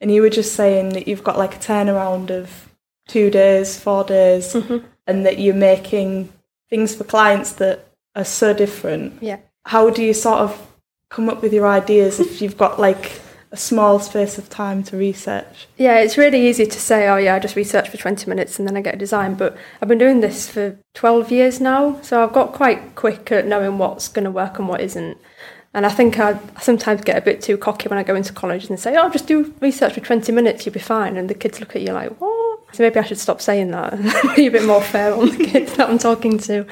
and 0.00 0.10
you 0.12 0.22
were 0.22 0.30
just 0.30 0.54
saying 0.54 0.90
that 0.90 1.06
you've 1.06 1.22
got 1.24 1.38
like 1.38 1.56
a 1.56 1.58
turnaround 1.58 2.30
of 2.30 2.68
two 3.08 3.30
days 3.30 3.78
four 3.78 4.04
days 4.04 4.54
Mm-hmm. 4.54 4.86
and 5.06 5.26
that 5.26 5.38
you're 5.38 5.54
making 5.54 6.32
things 6.70 6.94
for 6.94 7.04
clients 7.04 7.52
that 7.54 7.86
are 8.14 8.24
so 8.24 8.52
different 8.54 9.22
Yeah. 9.22 9.38
how 9.66 9.90
do 9.90 10.02
you 10.02 10.14
sort 10.14 10.38
of 10.40 10.66
come 11.10 11.28
up 11.28 11.42
with 11.42 11.52
your 11.52 11.66
ideas 11.68 12.20
if 12.20 12.40
you've 12.40 12.56
got 12.56 12.80
like 12.80 13.20
a 13.52 13.56
small 13.56 14.00
space 14.00 14.38
of 14.38 14.48
time 14.48 14.82
to 14.82 14.96
research 14.96 15.68
Yeah, 15.76 15.98
it's 15.98 16.16
really 16.16 16.48
easy 16.48 16.64
to 16.64 16.80
say, 16.80 17.06
oh 17.08 17.16
yeah, 17.18 17.34
I 17.34 17.38
just 17.38 17.54
research 17.54 17.90
for 17.90 17.98
20 17.98 18.28
minutes 18.28 18.58
and 18.58 18.66
then 18.66 18.76
I 18.76 18.80
get 18.80 18.94
a 18.94 18.98
design. 18.98 19.34
But 19.34 19.56
I've 19.80 19.88
been 19.88 19.98
doing 19.98 20.20
this 20.20 20.48
for 20.48 20.78
12 20.94 21.30
years 21.30 21.60
now, 21.60 22.00
so 22.02 22.22
I've 22.22 22.32
got 22.32 22.52
quite 22.52 22.94
quick 22.94 23.30
at 23.30 23.46
knowing 23.46 23.78
what's 23.78 24.08
going 24.08 24.24
to 24.24 24.30
work 24.30 24.58
and 24.58 24.68
what 24.68 24.80
isn't. 24.80 25.18
And 25.74 25.86
I 25.86 25.90
think 25.90 26.18
I 26.18 26.38
sometimes 26.60 27.02
get 27.02 27.16
a 27.16 27.22
bit 27.22 27.40
too 27.40 27.56
cocky 27.56 27.88
when 27.88 27.98
I 27.98 28.02
go 28.02 28.14
into 28.14 28.32
college 28.32 28.68
and 28.68 28.78
say, 28.78 28.96
oh, 28.96 29.08
just 29.08 29.26
do 29.26 29.54
research 29.60 29.94
for 29.94 30.00
20 30.00 30.30
minutes, 30.32 30.66
you'll 30.66 30.74
be 30.74 30.80
fine. 30.80 31.16
And 31.16 31.30
the 31.30 31.34
kids 31.34 31.60
look 31.60 31.74
at 31.74 31.82
you 31.82 31.92
like, 31.92 32.20
what? 32.20 32.60
So 32.72 32.82
maybe 32.82 32.98
I 32.98 33.04
should 33.04 33.18
stop 33.18 33.40
saying 33.40 33.70
that 33.70 33.92
and 33.94 34.12
be 34.36 34.46
a 34.46 34.50
bit 34.50 34.64
more 34.64 34.82
fair 34.82 35.14
on 35.14 35.30
the 35.30 35.44
kids 35.44 35.76
that 35.76 35.88
I'm 35.88 35.98
talking 35.98 36.38
to. 36.38 36.66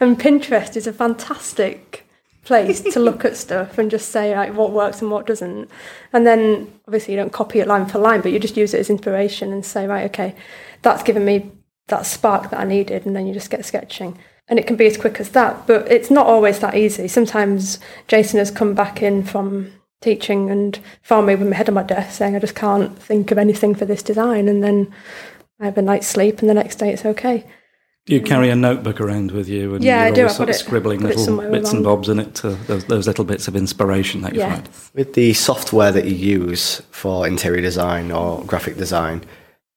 And 0.00 0.18
Pinterest 0.18 0.76
is 0.76 0.86
a 0.86 0.92
fantastic 0.92 2.05
place 2.46 2.80
to 2.80 3.00
look 3.00 3.24
at 3.24 3.36
stuff 3.36 3.76
and 3.76 3.90
just 3.90 4.10
say 4.10 4.34
like 4.34 4.54
what 4.54 4.70
works 4.72 5.02
and 5.02 5.10
what 5.10 5.26
doesn't. 5.26 5.68
And 6.12 6.26
then 6.26 6.72
obviously 6.86 7.12
you 7.12 7.20
don't 7.20 7.32
copy 7.32 7.58
it 7.58 7.66
line 7.66 7.86
for 7.86 7.98
line, 7.98 8.22
but 8.22 8.32
you 8.32 8.38
just 8.38 8.56
use 8.56 8.72
it 8.72 8.80
as 8.80 8.88
inspiration 8.88 9.52
and 9.52 9.66
say, 9.66 9.86
right, 9.86 10.04
okay, 10.06 10.34
that's 10.82 11.02
given 11.02 11.24
me 11.24 11.50
that 11.88 12.06
spark 12.06 12.50
that 12.50 12.60
I 12.60 12.64
needed, 12.64 13.06
and 13.06 13.14
then 13.14 13.26
you 13.26 13.34
just 13.34 13.50
get 13.50 13.64
sketching. 13.64 14.18
And 14.48 14.58
it 14.58 14.66
can 14.66 14.76
be 14.76 14.86
as 14.86 14.96
quick 14.96 15.20
as 15.20 15.30
that, 15.30 15.66
but 15.66 15.90
it's 15.90 16.10
not 16.10 16.26
always 16.26 16.60
that 16.60 16.76
easy. 16.76 17.08
Sometimes 17.08 17.78
Jason 18.08 18.38
has 18.38 18.50
come 18.50 18.74
back 18.74 19.02
in 19.02 19.24
from 19.24 19.72
teaching 20.00 20.50
and 20.50 20.78
found 21.02 21.26
me 21.26 21.34
with 21.34 21.48
my 21.48 21.56
head 21.56 21.68
on 21.68 21.74
my 21.74 21.82
desk 21.82 22.16
saying, 22.16 22.36
I 22.36 22.38
just 22.38 22.54
can't 22.54 22.96
think 22.98 23.30
of 23.30 23.38
anything 23.38 23.74
for 23.74 23.84
this 23.84 24.02
design. 24.02 24.48
And 24.48 24.62
then 24.62 24.92
I 25.60 25.64
have 25.64 25.78
a 25.78 25.82
night's 25.82 26.06
sleep, 26.06 26.40
and 26.40 26.48
the 26.48 26.54
next 26.54 26.76
day 26.76 26.92
it's 26.92 27.04
okay. 27.04 27.44
Do 28.06 28.14
you 28.14 28.20
carry 28.22 28.50
a 28.50 28.54
notebook 28.56 29.00
around 29.00 29.32
with 29.32 29.48
you 29.48 29.74
and 29.74 29.82
Yeah, 29.82 30.06
you're 30.06 30.14
do. 30.14 30.20
always 30.22 30.34
I 30.34 30.36
sort 30.36 30.48
of 30.48 30.54
it- 30.54 30.58
scribbling 30.60 31.00
it 31.00 31.06
little 31.06 31.24
somewhere 31.24 31.50
bits 31.50 31.72
and 31.72 31.82
bobs 31.82 32.08
in 32.08 32.20
it 32.20 32.36
to 32.36 32.50
those, 32.50 32.84
those 32.84 33.08
little 33.08 33.24
bits 33.24 33.48
of 33.48 33.56
inspiration 33.56 34.20
that 34.22 34.32
you 34.34 34.40
Yeah. 34.40 34.52
find? 34.54 34.68
With 34.94 35.14
the 35.14 35.32
software 35.34 35.90
that 35.90 36.04
you 36.04 36.14
use 36.14 36.82
for 36.92 37.26
interior 37.26 37.60
design 37.60 38.12
or 38.12 38.44
graphic 38.44 38.76
design, 38.76 39.24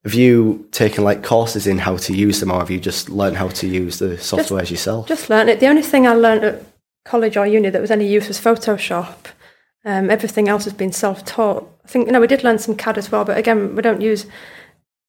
have 0.04 0.14
you 0.14 0.68
taken 0.72 1.04
like 1.04 1.24
courses 1.24 1.66
in 1.66 1.80
how 1.80 1.98
to 1.98 2.14
use 2.14 2.40
them 2.40 2.52
or 2.52 2.60
have 2.60 2.70
you 2.70 2.80
just 2.80 3.10
learned 3.10 3.38
how 3.38 3.48
to 3.48 3.68
use 3.68 3.98
the 3.98 4.10
softwares 4.18 4.70
yourself? 4.70 5.08
Just 5.08 5.32
learned 5.32 5.50
it. 5.50 5.60
The 5.60 5.68
only 5.68 5.82
thing 5.82 6.06
I 6.06 6.14
learned 6.14 6.44
at 6.44 6.64
college 7.06 7.36
or 7.36 7.48
uni 7.48 7.72
that 7.72 7.82
was 7.82 7.90
any 7.90 8.06
use 8.08 8.28
was 8.28 8.40
Photoshop. 8.40 9.16
Um, 9.84 10.12
everything 10.12 10.48
else 10.48 10.66
has 10.66 10.74
been 10.74 10.92
self-taught. 10.92 11.68
I 11.84 11.88
think 11.88 12.06
you 12.06 12.12
know 12.12 12.20
we 12.20 12.28
did 12.28 12.44
learn 12.44 12.60
some 12.60 12.76
CAD 12.76 13.00
as 13.00 13.12
well, 13.12 13.26
but 13.26 13.38
again 13.40 13.76
we 13.76 13.82
don't 13.82 14.02
use. 14.02 14.28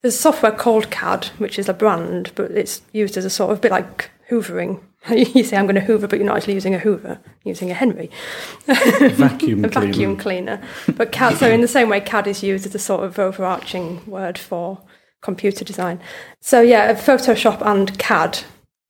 There's 0.03 0.19
software 0.19 0.53
called 0.53 0.91
CAD, 0.91 1.27
which 1.39 1.59
is 1.59 1.69
a 1.69 1.75
brand, 1.75 2.33
but 2.35 2.51
it's 2.53 2.83
used 2.93 3.17
as 3.17 3.25
a 3.25 3.31
sort 3.31 3.53
of 3.53 3.59
a 3.59 3.61
bit 3.61 3.71
like 3.71 4.11
hoovering. 4.31 4.81
you 5.11 5.45
say 5.45 5.57
I'm 5.57 5.67
going 5.67 5.75
to 5.77 5.81
hoover, 5.81 6.07
but 6.07 6.19
you're 6.19 6.27
not 6.27 6.37
actually 6.39 6.55
using 6.55 6.75
a 6.75 6.79
hoover, 6.79 7.19
you're 7.45 7.53
using 7.53 7.71
a 7.71 7.75
Henry, 7.75 8.11
Vacuum 8.67 9.65
a 9.65 9.69
cleaner. 9.69 9.87
vacuum 9.87 10.17
cleaner. 10.17 10.63
But 10.95 11.13
CAD, 11.13 11.39
so 11.39 11.51
in 11.51 11.61
the 11.63 11.69
same 11.69 11.89
way, 11.89 12.01
CAD 12.01 12.27
is 12.27 12.43
used 12.43 12.67
as 12.67 12.75
a 12.75 12.79
sort 12.79 13.05
of 13.05 13.19
overarching 13.19 14.05
word 14.07 14.37
for 14.39 14.83
computer 15.23 15.65
design. 15.65 16.01
So 16.41 16.61
yeah, 16.61 16.95
Photoshop 16.95 17.61
and 17.67 17.99
CAD, 17.99 18.41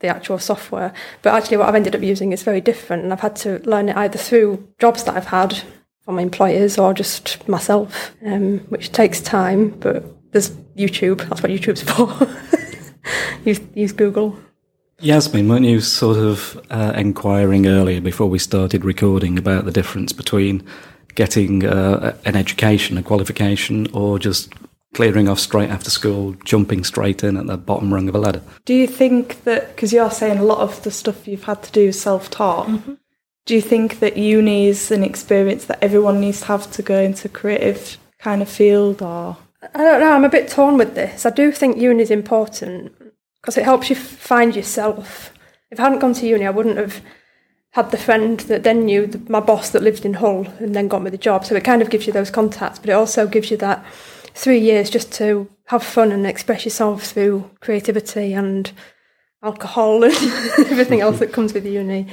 the 0.00 0.08
actual 0.08 0.38
software. 0.38 0.92
But 1.22 1.34
actually, 1.34 1.58
what 1.58 1.68
I've 1.68 1.74
ended 1.76 1.94
up 1.94 2.02
using 2.02 2.32
is 2.32 2.42
very 2.42 2.60
different, 2.60 3.04
and 3.04 3.12
I've 3.12 3.20
had 3.20 3.36
to 3.36 3.58
learn 3.60 3.88
it 3.88 3.96
either 3.96 4.18
through 4.18 4.68
jobs 4.78 5.04
that 5.04 5.16
I've 5.16 5.26
had 5.26 5.62
from 6.04 6.18
employers 6.18 6.76
or 6.78 6.92
just 6.92 7.48
myself, 7.48 8.12
um, 8.24 8.60
which 8.68 8.90
takes 8.90 9.20
time. 9.20 9.70
But 9.70 10.04
there's 10.32 10.50
YouTube. 10.76 11.28
That's 11.28 11.42
what 11.42 11.50
YouTube's 11.50 11.82
for. 11.82 12.28
use 13.44 13.60
use 13.74 13.92
Google. 13.92 14.38
Yasmin, 15.00 15.48
weren't 15.48 15.64
you 15.64 15.80
sort 15.80 16.18
of 16.18 16.60
uh, 16.68 16.92
inquiring 16.94 17.66
earlier 17.66 18.02
before 18.02 18.28
we 18.28 18.38
started 18.38 18.84
recording 18.84 19.38
about 19.38 19.64
the 19.64 19.72
difference 19.72 20.12
between 20.12 20.62
getting 21.14 21.64
uh, 21.64 22.14
an 22.26 22.36
education, 22.36 22.98
a 22.98 23.02
qualification, 23.02 23.88
or 23.94 24.18
just 24.18 24.52
clearing 24.92 25.26
off 25.26 25.38
straight 25.38 25.70
after 25.70 25.88
school, 25.88 26.34
jumping 26.44 26.84
straight 26.84 27.24
in 27.24 27.36
at 27.38 27.46
the 27.46 27.56
bottom 27.56 27.94
rung 27.94 28.08
of 28.08 28.14
a 28.14 28.18
ladder? 28.18 28.42
Do 28.66 28.74
you 28.74 28.86
think 28.86 29.44
that 29.44 29.74
because 29.74 29.92
you're 29.92 30.10
saying 30.10 30.38
a 30.38 30.44
lot 30.44 30.58
of 30.58 30.82
the 30.82 30.90
stuff 30.90 31.26
you've 31.26 31.44
had 31.44 31.62
to 31.62 31.72
do 31.72 31.88
is 31.88 32.00
self-taught? 32.00 32.68
Do 33.46 33.54
you 33.54 33.62
think 33.62 34.00
that 34.00 34.18
uni 34.18 34.66
is 34.66 34.90
an 34.90 35.02
experience 35.02 35.64
that 35.64 35.82
everyone 35.82 36.20
needs 36.20 36.40
to 36.40 36.46
have 36.46 36.70
to 36.72 36.82
go 36.82 37.00
into 37.00 37.28
creative 37.28 37.96
kind 38.18 38.42
of 38.42 38.50
field, 38.50 39.00
or 39.00 39.38
I 39.62 39.78
don't 39.78 40.00
know. 40.00 40.12
I'm 40.12 40.24
a 40.24 40.30
bit 40.30 40.48
torn 40.48 40.78
with 40.78 40.94
this. 40.94 41.26
I 41.26 41.30
do 41.30 41.52
think 41.52 41.76
uni 41.76 42.02
is 42.02 42.10
important 42.10 42.92
because 43.40 43.58
it 43.58 43.64
helps 43.64 43.90
you 43.90 43.96
find 43.96 44.56
yourself. 44.56 45.32
If 45.70 45.78
I 45.78 45.84
hadn't 45.84 45.98
gone 45.98 46.14
to 46.14 46.26
uni, 46.26 46.46
I 46.46 46.50
wouldn't 46.50 46.78
have 46.78 47.02
had 47.72 47.90
the 47.90 47.98
friend 47.98 48.40
that 48.40 48.64
then 48.64 48.84
knew 48.84 49.06
the, 49.06 49.18
my 49.30 49.40
boss 49.40 49.70
that 49.70 49.82
lived 49.82 50.04
in 50.04 50.14
Hull 50.14 50.46
and 50.58 50.74
then 50.74 50.88
got 50.88 51.02
me 51.02 51.10
the 51.10 51.18
job. 51.18 51.44
So 51.44 51.54
it 51.54 51.64
kind 51.64 51.82
of 51.82 51.90
gives 51.90 52.06
you 52.06 52.12
those 52.12 52.30
contacts, 52.30 52.78
but 52.78 52.88
it 52.88 52.94
also 52.94 53.26
gives 53.26 53.50
you 53.50 53.56
that 53.58 53.84
three 54.34 54.58
years 54.58 54.90
just 54.90 55.12
to 55.12 55.48
have 55.66 55.84
fun 55.84 56.10
and 56.10 56.26
express 56.26 56.64
yourself 56.64 57.04
through 57.04 57.50
creativity 57.60 58.32
and 58.32 58.72
alcohol 59.42 60.02
and 60.04 60.14
everything 60.14 61.00
else 61.00 61.18
that 61.18 61.32
comes 61.32 61.52
with 61.52 61.66
uni. 61.66 62.06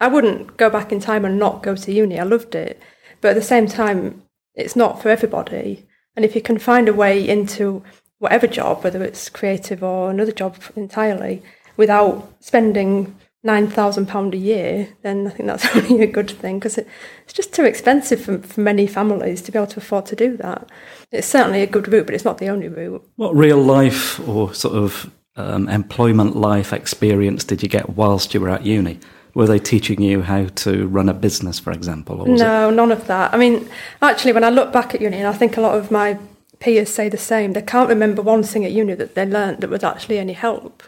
I 0.00 0.08
wouldn't 0.08 0.56
go 0.56 0.70
back 0.70 0.92
in 0.92 1.00
time 1.00 1.24
and 1.24 1.38
not 1.38 1.62
go 1.62 1.74
to 1.74 1.92
uni. 1.92 2.18
I 2.18 2.24
loved 2.24 2.54
it. 2.54 2.80
But 3.20 3.32
at 3.32 3.34
the 3.34 3.42
same 3.42 3.66
time, 3.66 4.22
it's 4.54 4.76
not 4.76 5.02
for 5.02 5.10
everybody. 5.10 5.86
And 6.16 6.24
if 6.24 6.34
you 6.34 6.42
can 6.42 6.58
find 6.58 6.88
a 6.88 6.92
way 6.94 7.26
into 7.26 7.82
whatever 8.18 8.46
job, 8.46 8.84
whether 8.84 9.02
it's 9.02 9.28
creative 9.28 9.82
or 9.82 10.10
another 10.10 10.32
job 10.32 10.56
entirely, 10.76 11.42
without 11.76 12.32
spending 12.40 13.16
£9,000 13.44 14.32
a 14.32 14.36
year, 14.36 14.88
then 15.02 15.26
I 15.26 15.30
think 15.30 15.48
that's 15.48 15.66
only 15.76 16.02
a 16.02 16.06
good 16.06 16.30
thing 16.30 16.58
because 16.58 16.78
it, 16.78 16.86
it's 17.24 17.32
just 17.32 17.52
too 17.52 17.64
expensive 17.64 18.20
for, 18.20 18.38
for 18.38 18.60
many 18.60 18.86
families 18.86 19.42
to 19.42 19.52
be 19.52 19.58
able 19.58 19.66
to 19.68 19.80
afford 19.80 20.06
to 20.06 20.16
do 20.16 20.36
that. 20.36 20.70
It's 21.10 21.26
certainly 21.26 21.62
a 21.62 21.66
good 21.66 21.88
route, 21.88 22.06
but 22.06 22.14
it's 22.14 22.24
not 22.24 22.38
the 22.38 22.48
only 22.48 22.68
route. 22.68 23.04
What 23.16 23.34
real 23.34 23.60
life 23.60 24.20
or 24.28 24.54
sort 24.54 24.76
of 24.76 25.10
um, 25.34 25.68
employment 25.68 26.36
life 26.36 26.72
experience 26.72 27.42
did 27.44 27.62
you 27.62 27.68
get 27.68 27.90
whilst 27.90 28.34
you 28.34 28.40
were 28.40 28.50
at 28.50 28.64
uni? 28.64 29.00
Were 29.34 29.46
they 29.46 29.58
teaching 29.58 30.02
you 30.02 30.22
how 30.22 30.46
to 30.46 30.86
run 30.88 31.08
a 31.08 31.14
business, 31.14 31.58
for 31.58 31.72
example? 31.72 32.20
Or 32.20 32.26
was 32.26 32.40
it 32.40 32.44
No, 32.44 32.70
none 32.70 32.92
of 32.92 33.06
that. 33.06 33.32
I 33.32 33.38
mean, 33.38 33.68
actually, 34.02 34.32
when 34.32 34.44
I 34.44 34.50
look 34.50 34.72
back 34.72 34.94
at 34.94 35.00
uni, 35.00 35.16
and 35.16 35.26
I 35.26 35.32
think 35.32 35.56
a 35.56 35.60
lot 35.60 35.76
of 35.76 35.90
my 35.90 36.18
peers 36.62 36.90
say 36.90 37.08
the 37.08 37.18
same, 37.18 37.54
they 37.54 37.62
can't 37.62 37.88
remember 37.88 38.22
one 38.22 38.42
thing 38.42 38.64
at 38.64 38.72
uni 38.72 38.94
that 38.94 39.14
they 39.14 39.26
learnt 39.26 39.60
that 39.60 39.70
was 39.70 39.82
actually 39.82 40.18
any 40.18 40.32
help. 40.32 40.82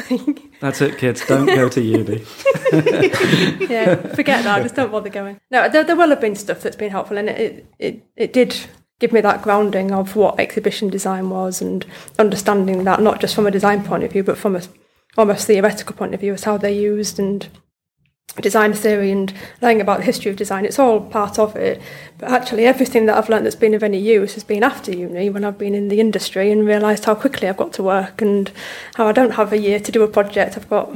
That's 0.60 0.80
it, 0.80 0.98
kids. 0.98 1.26
Don't 1.26 1.46
go 1.46 1.68
to 1.68 1.80
uni. 1.80 2.18
yeah, 3.68 3.96
forget 4.14 4.44
that. 4.44 4.62
Just 4.62 4.76
don't 4.76 4.92
bother 4.92 5.10
going. 5.10 5.40
No, 5.50 5.68
there, 5.68 5.82
there 5.82 5.96
will 5.96 6.10
have 6.10 6.20
been 6.20 6.36
stuff 6.36 6.62
that's 6.62 6.76
been 6.76 6.90
helpful, 6.90 7.18
and 7.18 7.28
it, 7.28 7.66
it 7.78 8.06
it 8.16 8.32
did 8.32 8.56
give 8.98 9.12
me 9.12 9.20
that 9.20 9.42
grounding 9.42 9.92
of 9.92 10.16
what 10.16 10.40
exhibition 10.40 10.88
design 10.88 11.28
was 11.28 11.60
and 11.60 11.84
understanding 12.18 12.84
that 12.84 13.00
not 13.00 13.20
just 13.20 13.34
from 13.34 13.46
a 13.46 13.50
design 13.50 13.84
point 13.84 14.04
of 14.04 14.12
view, 14.12 14.22
but 14.22 14.38
from 14.38 14.56
a 14.56 14.62
almost 15.18 15.46
theoretical 15.46 15.94
point 15.94 16.14
of 16.14 16.20
view 16.20 16.32
as 16.32 16.44
how 16.44 16.56
they're 16.56 16.70
used 16.70 17.18
and 17.18 17.48
design 18.40 18.72
theory 18.72 19.10
and 19.10 19.32
learning 19.62 19.80
about 19.80 19.98
the 19.98 20.04
history 20.04 20.30
of 20.30 20.36
design. 20.36 20.64
It's 20.64 20.78
all 20.78 21.00
part 21.00 21.38
of 21.38 21.56
it. 21.56 21.80
But 22.18 22.30
actually, 22.30 22.66
everything 22.66 23.06
that 23.06 23.16
I've 23.16 23.28
learned 23.28 23.46
that's 23.46 23.56
been 23.56 23.74
of 23.74 23.82
any 23.82 23.98
use 23.98 24.34
has 24.34 24.44
been 24.44 24.62
after 24.62 24.92
uni 24.92 25.30
when 25.30 25.44
I've 25.44 25.58
been 25.58 25.74
in 25.74 25.88
the 25.88 26.00
industry 26.00 26.50
and 26.50 26.66
realised 26.66 27.04
how 27.04 27.14
quickly 27.14 27.48
I've 27.48 27.56
got 27.56 27.72
to 27.74 27.82
work 27.82 28.20
and 28.20 28.50
how 28.94 29.06
I 29.06 29.12
don't 29.12 29.32
have 29.32 29.52
a 29.52 29.58
year 29.58 29.80
to 29.80 29.92
do 29.92 30.02
a 30.02 30.08
project. 30.08 30.56
I've 30.56 30.68
got 30.68 30.90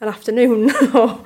an 0.00 0.08
afternoon 0.08 0.70
or, 0.94 1.22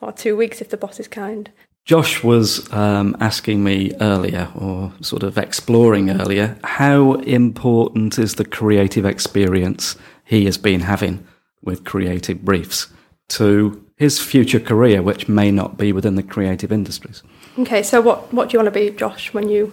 or 0.00 0.12
two 0.12 0.36
weeks 0.36 0.60
if 0.60 0.70
the 0.70 0.76
boss 0.76 1.00
is 1.00 1.08
kind. 1.08 1.50
Josh 1.84 2.24
was 2.24 2.72
um, 2.72 3.14
asking 3.20 3.62
me 3.62 3.92
earlier, 4.00 4.48
or 4.54 4.94
sort 5.02 5.22
of 5.22 5.36
exploring 5.36 6.08
earlier, 6.08 6.56
how 6.64 7.12
important 7.14 8.18
is 8.18 8.36
the 8.36 8.44
creative 8.46 9.04
experience 9.04 9.94
he 10.24 10.46
has 10.46 10.56
been 10.56 10.80
having 10.80 11.26
with 11.62 11.84
creative 11.84 12.42
briefs 12.42 12.88
to 13.28 13.83
his 13.96 14.20
future 14.20 14.60
career, 14.60 15.02
which 15.02 15.28
may 15.28 15.50
not 15.50 15.76
be 15.76 15.92
within 15.92 16.16
the 16.16 16.22
creative 16.22 16.72
industries? 16.72 17.22
Okay, 17.58 17.82
so 17.82 18.00
what, 18.00 18.32
what 18.32 18.48
do 18.48 18.54
you 18.54 18.62
want 18.62 18.72
to 18.74 18.80
be, 18.80 18.90
Josh, 18.90 19.32
when 19.32 19.48
you 19.48 19.72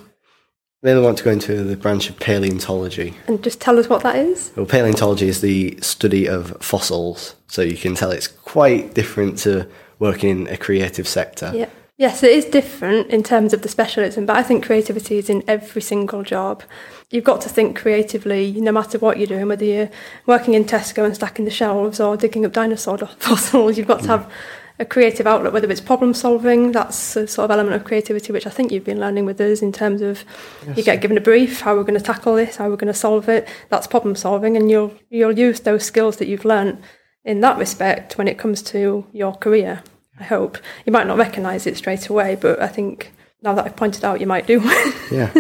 They 0.83 0.97
want 0.99 1.17
to 1.19 1.23
go 1.23 1.31
into 1.31 1.63
the 1.63 1.75
branch 1.75 2.09
of 2.09 2.19
paleontology. 2.19 3.15
And 3.27 3.43
just 3.43 3.59
tell 3.59 3.79
us 3.79 3.89
what 3.89 4.03
that 4.03 4.15
is. 4.15 4.51
Well, 4.55 4.65
paleontology 4.65 5.27
is 5.27 5.41
the 5.41 5.77
study 5.81 6.27
of 6.27 6.57
fossils, 6.61 7.35
so 7.47 7.61
you 7.61 7.77
can 7.77 7.95
tell 7.95 8.11
it's 8.11 8.27
quite 8.27 8.93
different 8.93 9.39
to 9.39 9.67
working 9.99 10.29
in 10.29 10.47
a 10.47 10.57
creative 10.57 11.07
sector. 11.07 11.51
Yeah. 11.53 11.69
Yes, 12.01 12.23
it 12.23 12.31
is 12.31 12.45
different 12.45 13.11
in 13.11 13.21
terms 13.21 13.53
of 13.53 13.61
the 13.61 13.69
specialism, 13.69 14.25
but 14.25 14.35
I 14.35 14.41
think 14.41 14.65
creativity 14.65 15.19
is 15.19 15.29
in 15.29 15.43
every 15.47 15.83
single 15.83 16.23
job. 16.23 16.63
You've 17.11 17.23
got 17.23 17.41
to 17.41 17.49
think 17.49 17.77
creatively 17.77 18.53
no 18.53 18.71
matter 18.71 18.97
what 18.97 19.19
you're 19.19 19.27
doing, 19.27 19.47
whether 19.47 19.65
you're 19.65 19.91
working 20.25 20.55
in 20.55 20.65
Tesco 20.65 21.05
and 21.05 21.13
stacking 21.13 21.45
the 21.45 21.51
shelves 21.51 21.99
or 21.99 22.17
digging 22.17 22.43
up 22.43 22.53
dinosaur 22.53 22.97
fossils, 23.19 23.77
you've 23.77 23.85
got 23.85 24.01
to 24.01 24.07
have 24.07 24.33
a 24.79 24.83
creative 24.83 25.27
outlet, 25.27 25.53
whether 25.53 25.69
it's 25.69 25.79
problem 25.79 26.15
solving, 26.15 26.71
that's 26.71 27.15
a 27.15 27.27
sort 27.27 27.45
of 27.45 27.51
element 27.51 27.75
of 27.75 27.83
creativity 27.83 28.33
which 28.33 28.47
I 28.47 28.49
think 28.49 28.71
you've 28.71 28.83
been 28.83 28.99
learning 28.99 29.25
with 29.25 29.39
us 29.39 29.61
in 29.61 29.71
terms 29.71 30.01
of 30.01 30.25
yes. 30.65 30.77
you 30.77 30.83
get 30.83 31.01
given 31.01 31.17
a 31.17 31.21
brief, 31.21 31.61
how 31.61 31.75
we're 31.75 31.83
going 31.83 31.99
to 31.99 32.03
tackle 32.03 32.33
this, 32.33 32.55
how 32.55 32.67
we're 32.67 32.77
going 32.77 32.91
to 32.91 32.99
solve 32.99 33.29
it. 33.29 33.47
That's 33.69 33.85
problem 33.85 34.15
solving, 34.15 34.57
and 34.57 34.71
you'll 34.71 34.91
you'll 35.11 35.37
use 35.37 35.59
those 35.59 35.85
skills 35.85 36.17
that 36.17 36.27
you've 36.27 36.45
learned 36.45 36.81
in 37.23 37.41
that 37.41 37.59
respect 37.59 38.17
when 38.17 38.27
it 38.27 38.39
comes 38.39 38.63
to 38.63 39.05
your 39.13 39.35
career. 39.35 39.83
I 40.21 40.23
hope 40.23 40.59
you 40.85 40.93
might 40.93 41.07
not 41.07 41.17
recognise 41.17 41.65
it 41.65 41.77
straight 41.77 42.07
away, 42.07 42.37
but 42.39 42.61
I 42.61 42.67
think 42.67 43.11
now 43.41 43.55
that 43.55 43.65
I've 43.65 43.75
pointed 43.75 44.05
out, 44.05 44.21
you 44.21 44.27
might 44.27 44.45
do. 44.45 44.61
yeah, 45.11 45.33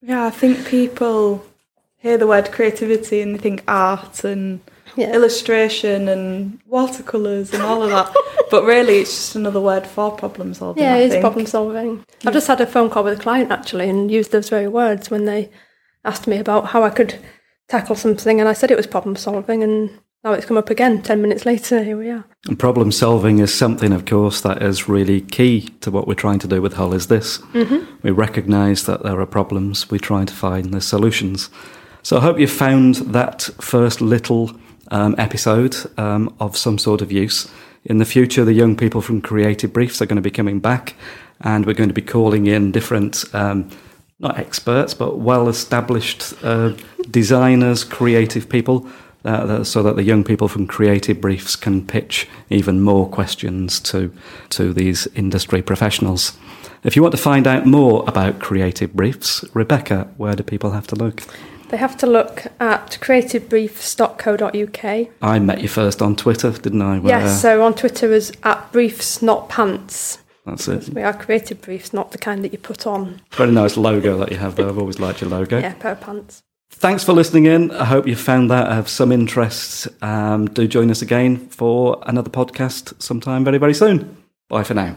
yeah. 0.00 0.24
I 0.26 0.30
think 0.30 0.64
people 0.64 1.44
hear 1.96 2.16
the 2.16 2.28
word 2.28 2.52
creativity 2.52 3.20
and 3.20 3.34
they 3.34 3.38
think 3.38 3.64
art 3.66 4.22
and 4.22 4.60
yeah. 4.94 5.12
illustration 5.12 6.06
and 6.06 6.60
watercolours 6.66 7.52
and 7.52 7.64
all 7.64 7.82
of 7.82 7.90
that. 7.90 8.14
but 8.50 8.62
really, 8.62 8.98
it's 8.98 9.10
just 9.10 9.34
another 9.34 9.60
word 9.60 9.88
for 9.88 10.12
problem 10.12 10.54
solving. 10.54 10.84
Yeah, 10.84 10.98
it 10.98 11.12
is 11.12 11.20
problem 11.20 11.46
solving. 11.46 12.04
I've 12.24 12.32
just 12.32 12.46
had 12.46 12.60
a 12.60 12.66
phone 12.66 12.90
call 12.90 13.02
with 13.02 13.18
a 13.18 13.22
client 13.22 13.50
actually 13.50 13.90
and 13.90 14.08
used 14.08 14.30
those 14.30 14.48
very 14.48 14.68
words 14.68 15.10
when 15.10 15.24
they 15.24 15.50
asked 16.04 16.28
me 16.28 16.38
about 16.38 16.66
how 16.66 16.84
I 16.84 16.90
could 16.90 17.18
tackle 17.66 17.96
something, 17.96 18.38
and 18.38 18.48
I 18.48 18.52
said 18.52 18.70
it 18.70 18.76
was 18.76 18.86
problem 18.86 19.16
solving, 19.16 19.64
and 19.64 19.90
now 20.24 20.32
it's 20.32 20.46
come 20.46 20.56
up 20.56 20.70
again 20.70 21.02
10 21.02 21.20
minutes 21.20 21.44
later. 21.44 21.82
Here 21.82 21.96
we 21.96 22.10
are. 22.10 22.24
And 22.46 22.58
problem 22.58 22.92
solving 22.92 23.38
is 23.38 23.52
something, 23.52 23.92
of 23.92 24.04
course, 24.04 24.40
that 24.42 24.62
is 24.62 24.88
really 24.88 25.20
key 25.20 25.62
to 25.80 25.90
what 25.90 26.06
we're 26.06 26.14
trying 26.14 26.38
to 26.40 26.48
do 26.48 26.62
with 26.62 26.74
Hull 26.74 26.94
is 26.94 27.08
this. 27.08 27.38
Mm-hmm. 27.38 27.98
We 28.02 28.10
recognise 28.10 28.84
that 28.86 29.02
there 29.02 29.20
are 29.20 29.26
problems, 29.26 29.90
we 29.90 29.98
try 29.98 30.24
to 30.24 30.32
find 30.32 30.72
the 30.72 30.80
solutions. 30.80 31.50
So 32.02 32.16
I 32.16 32.20
hope 32.20 32.38
you 32.38 32.48
found 32.48 32.96
that 32.96 33.42
first 33.60 34.00
little 34.00 34.52
um, 34.90 35.14
episode 35.18 35.76
um, 35.98 36.34
of 36.38 36.56
some 36.56 36.78
sort 36.78 37.00
of 37.00 37.10
use. 37.10 37.50
In 37.84 37.98
the 37.98 38.04
future, 38.04 38.44
the 38.44 38.52
young 38.52 38.76
people 38.76 39.00
from 39.00 39.20
Creative 39.20 39.72
Briefs 39.72 40.00
are 40.00 40.06
going 40.06 40.16
to 40.16 40.22
be 40.22 40.30
coming 40.30 40.60
back, 40.60 40.94
and 41.40 41.66
we're 41.66 41.74
going 41.74 41.88
to 41.88 41.94
be 41.94 42.02
calling 42.02 42.46
in 42.46 42.70
different, 42.70 43.24
um, 43.34 43.70
not 44.20 44.38
experts, 44.38 44.94
but 44.94 45.18
well 45.18 45.48
established 45.48 46.32
uh, 46.44 46.74
designers, 47.10 47.82
creative 47.82 48.48
people. 48.48 48.86
Uh, 49.24 49.62
so 49.62 49.84
that 49.84 49.94
the 49.94 50.02
young 50.02 50.24
people 50.24 50.48
from 50.48 50.66
Creative 50.66 51.20
Briefs 51.20 51.54
can 51.54 51.86
pitch 51.86 52.28
even 52.50 52.80
more 52.80 53.08
questions 53.08 53.78
to 53.80 54.12
to 54.50 54.72
these 54.72 55.06
industry 55.14 55.62
professionals. 55.62 56.36
If 56.82 56.96
you 56.96 57.02
want 57.02 57.14
to 57.14 57.22
find 57.22 57.46
out 57.46 57.64
more 57.64 58.02
about 58.08 58.40
Creative 58.40 58.92
Briefs, 58.92 59.44
Rebecca, 59.54 60.08
where 60.16 60.34
do 60.34 60.42
people 60.42 60.72
have 60.72 60.88
to 60.88 60.96
look? 60.96 61.22
They 61.68 61.76
have 61.76 61.96
to 61.98 62.06
look 62.06 62.46
at 62.60 62.98
creativebriefs.co.uk. 63.00 65.08
I 65.22 65.38
met 65.38 65.62
you 65.62 65.68
first 65.68 66.02
on 66.02 66.16
Twitter, 66.16 66.50
didn't 66.50 66.82
I? 66.82 66.98
Where, 66.98 67.20
yes, 67.20 67.40
so 67.40 67.62
on 67.62 67.74
Twitter 67.74 68.12
is 68.12 68.32
at 68.42 68.72
briefs, 68.72 69.22
not 69.22 69.48
pants. 69.48 70.18
That's 70.44 70.66
it. 70.66 70.88
We 70.88 71.02
are 71.02 71.14
creative 71.14 71.62
briefs, 71.62 71.92
not 71.92 72.10
the 72.10 72.18
kind 72.18 72.42
that 72.44 72.50
you 72.52 72.58
put 72.58 72.84
on. 72.86 73.20
Very 73.30 73.52
nice 73.52 73.76
logo 73.76 74.18
that 74.18 74.32
you 74.32 74.38
have 74.38 74.56
there. 74.56 74.68
I've 74.68 74.78
always 74.78 74.98
liked 74.98 75.20
your 75.20 75.30
logo. 75.30 75.60
Yeah, 75.60 75.74
pair 75.74 75.92
of 75.92 76.00
pants. 76.00 76.42
Thanks 76.74 77.04
for 77.04 77.12
listening 77.12 77.46
in. 77.46 77.70
I 77.70 77.84
hope 77.84 78.08
you 78.08 78.16
found 78.16 78.50
that 78.50 78.66
of 78.66 78.88
some 78.88 79.12
interest. 79.12 79.86
Um, 80.02 80.46
do 80.46 80.66
join 80.66 80.90
us 80.90 81.00
again 81.00 81.48
for 81.48 82.02
another 82.06 82.30
podcast 82.30 83.00
sometime 83.00 83.44
very, 83.44 83.58
very 83.58 83.74
soon. 83.74 84.16
Bye 84.48 84.64
for 84.64 84.74
now. 84.74 84.96